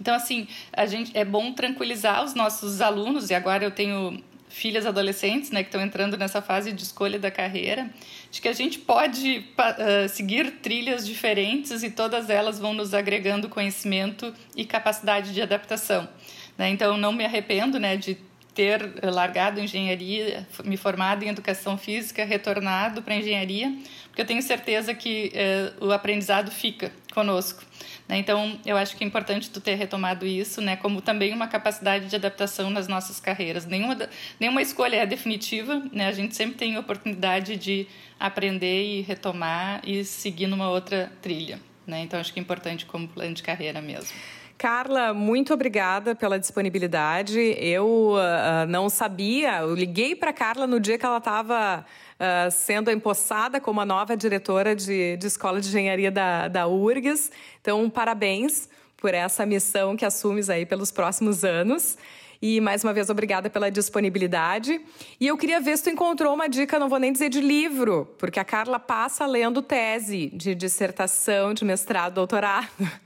Então, 0.00 0.14
assim, 0.14 0.46
a 0.72 0.86
gente 0.86 1.16
é 1.16 1.24
bom 1.24 1.52
tranquilizar 1.52 2.24
os 2.24 2.34
nossos 2.34 2.80
alunos, 2.80 3.30
e 3.30 3.34
agora 3.34 3.64
eu 3.64 3.70
tenho 3.70 4.22
filhas 4.48 4.86
adolescentes 4.86 5.50
né, 5.50 5.62
que 5.62 5.68
estão 5.68 5.80
entrando 5.80 6.16
nessa 6.16 6.40
fase 6.40 6.72
de 6.72 6.82
escolha 6.82 7.18
da 7.18 7.30
carreira, 7.30 7.90
de 8.30 8.40
que 8.40 8.48
a 8.48 8.52
gente 8.52 8.78
pode 8.78 9.44
uh, 9.58 10.08
seguir 10.08 10.52
trilhas 10.62 11.06
diferentes 11.06 11.82
e 11.82 11.90
todas 11.90 12.30
elas 12.30 12.58
vão 12.58 12.72
nos 12.72 12.94
agregando 12.94 13.48
conhecimento 13.48 14.32
e 14.56 14.64
capacidade 14.64 15.34
de 15.34 15.42
adaptação. 15.42 16.08
Né? 16.56 16.70
Então, 16.70 16.96
não 16.96 17.12
me 17.12 17.24
arrependo 17.24 17.78
né, 17.78 17.96
de 17.96 18.16
ter 18.58 18.90
largado 19.04 19.60
engenharia, 19.60 20.44
me 20.64 20.76
formado 20.76 21.22
em 21.22 21.28
educação 21.28 21.78
física, 21.78 22.24
retornado 22.24 23.00
para 23.02 23.14
engenharia, 23.14 23.72
porque 24.08 24.20
eu 24.20 24.26
tenho 24.26 24.42
certeza 24.42 24.92
que 24.92 25.30
eh, 25.32 25.72
o 25.80 25.92
aprendizado 25.92 26.50
fica 26.50 26.90
conosco. 27.14 27.62
Né? 28.08 28.18
Então, 28.18 28.58
eu 28.66 28.76
acho 28.76 28.96
que 28.96 29.04
é 29.04 29.06
importante 29.06 29.48
tu 29.48 29.60
ter 29.60 29.76
retomado 29.76 30.26
isso, 30.26 30.60
né? 30.60 30.74
como 30.74 31.00
também 31.00 31.32
uma 31.32 31.46
capacidade 31.46 32.08
de 32.08 32.16
adaptação 32.16 32.68
nas 32.68 32.88
nossas 32.88 33.20
carreiras. 33.20 33.64
Nenhuma, 33.64 33.96
nenhuma 34.40 34.60
escolha 34.60 34.96
é 34.96 35.06
definitiva, 35.06 35.80
né? 35.92 36.08
a 36.08 36.12
gente 36.12 36.34
sempre 36.34 36.56
tem 36.56 36.76
oportunidade 36.76 37.54
de 37.54 37.86
aprender 38.18 38.82
e 38.82 39.02
retomar 39.02 39.82
e 39.86 40.02
seguir 40.02 40.48
numa 40.48 40.68
outra 40.68 41.12
trilha. 41.22 41.60
Né? 41.86 42.00
Então, 42.00 42.18
acho 42.18 42.32
que 42.32 42.40
é 42.40 42.42
importante 42.42 42.86
como 42.86 43.06
plano 43.06 43.34
de 43.34 43.42
carreira 43.44 43.80
mesmo. 43.80 44.16
Carla, 44.58 45.14
muito 45.14 45.54
obrigada 45.54 46.16
pela 46.16 46.36
disponibilidade. 46.36 47.38
Eu 47.60 48.14
uh, 48.14 48.66
não 48.68 48.90
sabia, 48.90 49.60
eu 49.60 49.72
liguei 49.72 50.16
para 50.16 50.32
Carla 50.32 50.66
no 50.66 50.80
dia 50.80 50.98
que 50.98 51.06
ela 51.06 51.18
estava 51.18 51.86
uh, 52.18 52.50
sendo 52.50 52.90
empossada 52.90 53.60
como 53.60 53.80
a 53.80 53.86
nova 53.86 54.16
diretora 54.16 54.74
de, 54.74 55.16
de 55.16 55.26
Escola 55.28 55.60
de 55.60 55.68
Engenharia 55.68 56.10
da, 56.10 56.48
da 56.48 56.66
URGS. 56.66 57.30
Então, 57.60 57.88
parabéns 57.88 58.68
por 58.96 59.14
essa 59.14 59.46
missão 59.46 59.96
que 59.96 60.04
assumes 60.04 60.50
aí 60.50 60.66
pelos 60.66 60.90
próximos 60.90 61.44
anos. 61.44 61.96
E 62.40 62.60
mais 62.60 62.84
uma 62.84 62.92
vez, 62.92 63.10
obrigada 63.10 63.50
pela 63.50 63.70
disponibilidade. 63.70 64.80
E 65.20 65.26
eu 65.26 65.36
queria 65.36 65.60
ver 65.60 65.76
se 65.76 65.84
tu 65.84 65.90
encontrou 65.90 66.32
uma 66.32 66.48
dica, 66.48 66.78
não 66.78 66.88
vou 66.88 66.98
nem 66.98 67.12
dizer 67.12 67.28
de 67.28 67.40
livro, 67.40 68.08
porque 68.16 68.38
a 68.38 68.44
Carla 68.44 68.78
passa 68.78 69.26
lendo 69.26 69.60
tese 69.60 70.30
de 70.32 70.54
dissertação, 70.54 71.52
de 71.52 71.64
mestrado, 71.64 72.14
doutorado. 72.14 72.68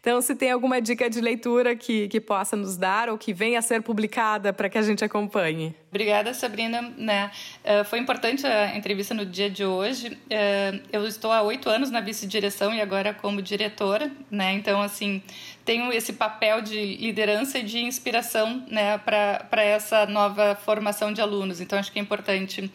Então, 0.00 0.18
se 0.22 0.34
tem 0.34 0.50
alguma 0.50 0.80
dica 0.80 1.10
de 1.10 1.20
leitura 1.20 1.76
que, 1.76 2.08
que 2.08 2.18
possa 2.18 2.56
nos 2.56 2.74
dar 2.74 3.10
ou 3.10 3.18
que 3.18 3.34
venha 3.34 3.58
a 3.58 3.62
ser 3.62 3.82
publicada 3.82 4.50
para 4.50 4.66
que 4.66 4.78
a 4.78 4.82
gente 4.82 5.04
acompanhe. 5.04 5.74
Obrigada, 5.90 6.32
Sabrina. 6.32 6.80
Né? 6.96 7.30
Uh, 7.62 7.84
foi 7.84 7.98
importante 7.98 8.46
a 8.46 8.74
entrevista 8.74 9.12
no 9.12 9.26
dia 9.26 9.50
de 9.50 9.62
hoje. 9.62 10.08
Uh, 10.08 10.80
eu 10.90 11.06
estou 11.06 11.30
há 11.30 11.42
oito 11.42 11.68
anos 11.68 11.90
na 11.90 12.00
vice-direção 12.00 12.72
e 12.72 12.80
agora 12.80 13.12
como 13.12 13.42
diretora, 13.42 14.10
né? 14.30 14.54
Então, 14.54 14.80
assim, 14.80 15.22
tenho 15.70 15.92
esse 15.92 16.14
papel 16.14 16.60
de 16.60 16.96
liderança 16.96 17.60
e 17.60 17.62
de 17.62 17.78
inspiração 17.78 18.64
né, 18.68 18.98
para 18.98 19.62
essa 19.62 20.04
nova 20.04 20.56
formação 20.56 21.12
de 21.12 21.20
alunos. 21.20 21.60
Então, 21.60 21.78
acho 21.78 21.92
que 21.92 22.00
é 22.00 22.02
importante 22.02 22.68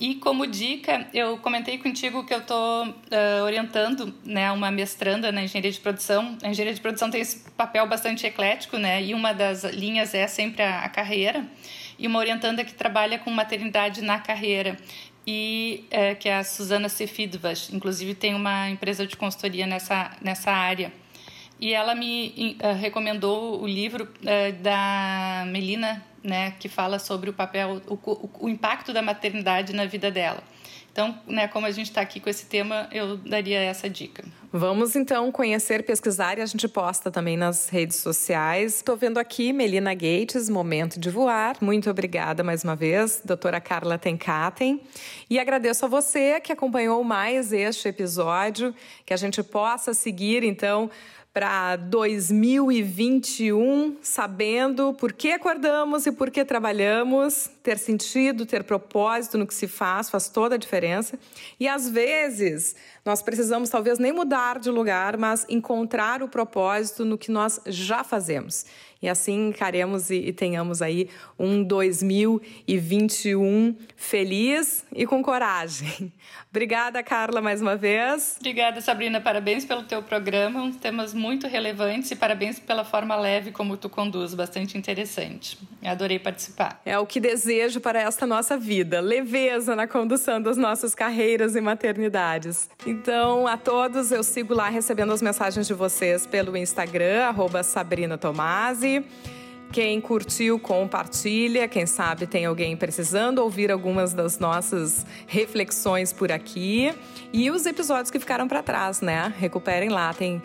e 0.00 0.16
como 0.16 0.44
dica, 0.44 1.06
eu 1.14 1.38
comentei 1.38 1.78
contigo 1.78 2.24
que 2.24 2.34
eu 2.34 2.40
estou 2.40 2.88
uh, 2.88 3.44
orientando 3.44 4.12
né, 4.24 4.50
uma 4.50 4.68
mestranda 4.68 5.30
na 5.30 5.44
engenharia 5.44 5.70
de 5.70 5.78
produção. 5.78 6.36
A 6.42 6.48
engenharia 6.48 6.74
de 6.74 6.80
produção 6.80 7.08
tem 7.08 7.20
esse 7.20 7.50
papel 7.50 7.86
bastante 7.86 8.26
eclético, 8.26 8.78
né? 8.78 9.00
E 9.00 9.14
uma 9.14 9.32
das 9.32 9.62
linhas 9.62 10.12
é 10.12 10.26
sempre 10.26 10.62
a, 10.62 10.80
a 10.80 10.88
carreira. 10.88 11.44
E 11.96 12.06
uma 12.08 12.18
orientanda 12.18 12.64
que 12.64 12.74
trabalha 12.74 13.18
com 13.20 13.30
maternidade 13.30 14.02
na 14.02 14.18
carreira 14.18 14.76
e 15.24 15.84
é, 15.90 16.14
que 16.16 16.28
é 16.28 16.36
a 16.36 16.44
Susana 16.44 16.88
Cefidvas. 16.88 17.70
Inclusive 17.72 18.14
tem 18.14 18.34
uma 18.34 18.70
empresa 18.70 19.06
de 19.06 19.16
consultoria 19.16 19.66
nessa, 19.68 20.10
nessa 20.20 20.50
área. 20.50 20.92
E 21.60 21.74
ela 21.74 21.94
me 21.94 22.56
uh, 22.62 22.74
recomendou 22.74 23.60
o 23.60 23.66
livro 23.66 24.04
uh, 24.04 24.62
da 24.62 25.44
Melina 25.48 26.04
né, 26.22 26.54
que 26.58 26.68
fala 26.68 26.98
sobre 26.98 27.30
o 27.30 27.32
papel, 27.32 27.80
o, 27.86 27.94
o, 27.94 28.30
o 28.40 28.48
impacto 28.48 28.92
da 28.92 29.02
maternidade 29.02 29.72
na 29.72 29.86
vida 29.86 30.10
dela. 30.10 30.42
Então, 30.90 31.16
né, 31.28 31.46
como 31.46 31.64
a 31.64 31.70
gente 31.70 31.86
está 31.86 32.00
aqui 32.00 32.18
com 32.18 32.28
esse 32.28 32.46
tema, 32.46 32.88
eu 32.90 33.16
daria 33.18 33.60
essa 33.60 33.88
dica. 33.88 34.24
Vamos 34.50 34.96
então 34.96 35.30
conhecer, 35.30 35.84
pesquisar 35.84 36.38
e 36.38 36.40
a 36.40 36.46
gente 36.46 36.66
posta 36.66 37.10
também 37.10 37.36
nas 37.36 37.68
redes 37.68 37.98
sociais. 37.98 38.76
Estou 38.76 38.96
vendo 38.96 39.18
aqui 39.18 39.52
Melina 39.52 39.94
Gates, 39.94 40.48
Momento 40.48 40.98
de 40.98 41.08
Voar. 41.08 41.56
Muito 41.60 41.88
obrigada 41.88 42.42
mais 42.42 42.64
uma 42.64 42.74
vez, 42.74 43.22
doutora 43.24 43.60
Carla 43.60 43.96
Tenkaten. 43.96 44.80
E 45.30 45.38
agradeço 45.38 45.84
a 45.84 45.88
você 45.88 46.40
que 46.40 46.50
acompanhou 46.50 47.04
mais 47.04 47.52
este 47.52 47.88
episódio, 47.88 48.74
que 49.06 49.14
a 49.14 49.18
gente 49.18 49.40
possa 49.42 49.94
seguir 49.94 50.42
então 50.42 50.90
para 51.38 51.76
2021, 51.76 53.98
sabendo 54.02 54.92
por 54.92 55.12
que 55.12 55.30
acordamos 55.30 56.04
e 56.04 56.10
por 56.10 56.32
que 56.32 56.44
trabalhamos, 56.44 57.48
ter 57.62 57.78
sentido, 57.78 58.44
ter 58.44 58.64
propósito 58.64 59.38
no 59.38 59.46
que 59.46 59.54
se 59.54 59.68
faz, 59.68 60.10
faz 60.10 60.28
toda 60.28 60.56
a 60.56 60.58
diferença. 60.58 61.16
E 61.60 61.68
às 61.68 61.88
vezes, 61.88 62.74
nós 63.04 63.22
precisamos 63.22 63.70
talvez 63.70 64.00
nem 64.00 64.10
mudar 64.10 64.58
de 64.58 64.68
lugar, 64.68 65.16
mas 65.16 65.46
encontrar 65.48 66.24
o 66.24 66.28
propósito 66.28 67.04
no 67.04 67.16
que 67.16 67.30
nós 67.30 67.60
já 67.66 68.02
fazemos 68.02 68.66
e 69.00 69.08
assim 69.08 69.48
encaremos 69.48 70.10
e, 70.10 70.16
e 70.16 70.32
tenhamos 70.32 70.82
aí 70.82 71.08
um 71.38 71.62
2021 71.62 73.76
feliz 73.96 74.84
e 74.92 75.06
com 75.06 75.22
coragem. 75.22 76.12
Obrigada, 76.50 77.00
Carla, 77.02 77.40
mais 77.40 77.62
uma 77.62 77.76
vez. 77.76 78.36
Obrigada, 78.40 78.80
Sabrina. 78.80 79.20
Parabéns 79.20 79.64
pelo 79.64 79.84
teu 79.84 80.02
programa, 80.02 80.60
uns 80.62 80.76
temas 80.76 81.14
muito 81.14 81.46
relevantes 81.46 82.10
e 82.10 82.16
parabéns 82.16 82.58
pela 82.58 82.84
forma 82.84 83.14
leve 83.14 83.52
como 83.52 83.76
tu 83.76 83.88
conduz, 83.88 84.34
bastante 84.34 84.76
interessante. 84.76 85.56
Adorei 85.84 86.18
participar. 86.18 86.80
É 86.84 86.98
o 86.98 87.06
que 87.06 87.20
desejo 87.20 87.80
para 87.80 88.00
esta 88.00 88.26
nossa 88.26 88.56
vida, 88.56 89.00
leveza 89.00 89.76
na 89.76 89.86
condução 89.86 90.42
das 90.42 90.56
nossas 90.56 90.92
carreiras 90.94 91.54
e 91.54 91.60
maternidades. 91.60 92.68
Então, 92.86 93.46
a 93.46 93.56
todos, 93.56 94.10
eu 94.10 94.24
sigo 94.24 94.54
lá 94.54 94.68
recebendo 94.68 95.12
as 95.12 95.22
mensagens 95.22 95.66
de 95.66 95.74
vocês 95.74 96.26
pelo 96.26 96.56
Instagram, 96.56 97.26
arroba 97.26 97.62
Sabrina 97.62 98.18
Tomasi 98.18 98.87
quem 99.72 100.00
curtiu, 100.00 100.58
compartilha. 100.58 101.68
Quem 101.68 101.86
sabe 101.86 102.26
tem 102.26 102.46
alguém 102.46 102.76
precisando 102.76 103.40
ouvir 103.40 103.70
algumas 103.70 104.14
das 104.14 104.38
nossas 104.38 105.04
reflexões 105.26 106.12
por 106.12 106.32
aqui. 106.32 106.92
E 107.32 107.50
os 107.50 107.66
episódios 107.66 108.10
que 108.10 108.18
ficaram 108.18 108.48
para 108.48 108.62
trás, 108.62 109.00
né? 109.00 109.32
Recuperem 109.38 109.90
lá. 109.90 110.14
Tem 110.14 110.42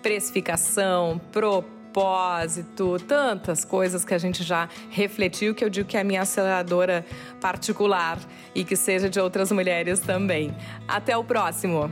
precificação, 0.00 1.20
propósito, 1.30 2.96
tantas 3.06 3.64
coisas 3.64 4.04
que 4.04 4.14
a 4.14 4.18
gente 4.18 4.42
já 4.42 4.68
refletiu, 4.90 5.54
que 5.54 5.64
eu 5.64 5.68
digo 5.68 5.88
que 5.88 5.96
é 5.96 6.00
a 6.00 6.04
minha 6.04 6.22
aceleradora 6.22 7.04
particular 7.40 8.18
e 8.54 8.64
que 8.64 8.74
seja 8.74 9.08
de 9.08 9.20
outras 9.20 9.52
mulheres 9.52 10.00
também. 10.00 10.54
Até 10.88 11.16
o 11.16 11.22
próximo! 11.22 11.90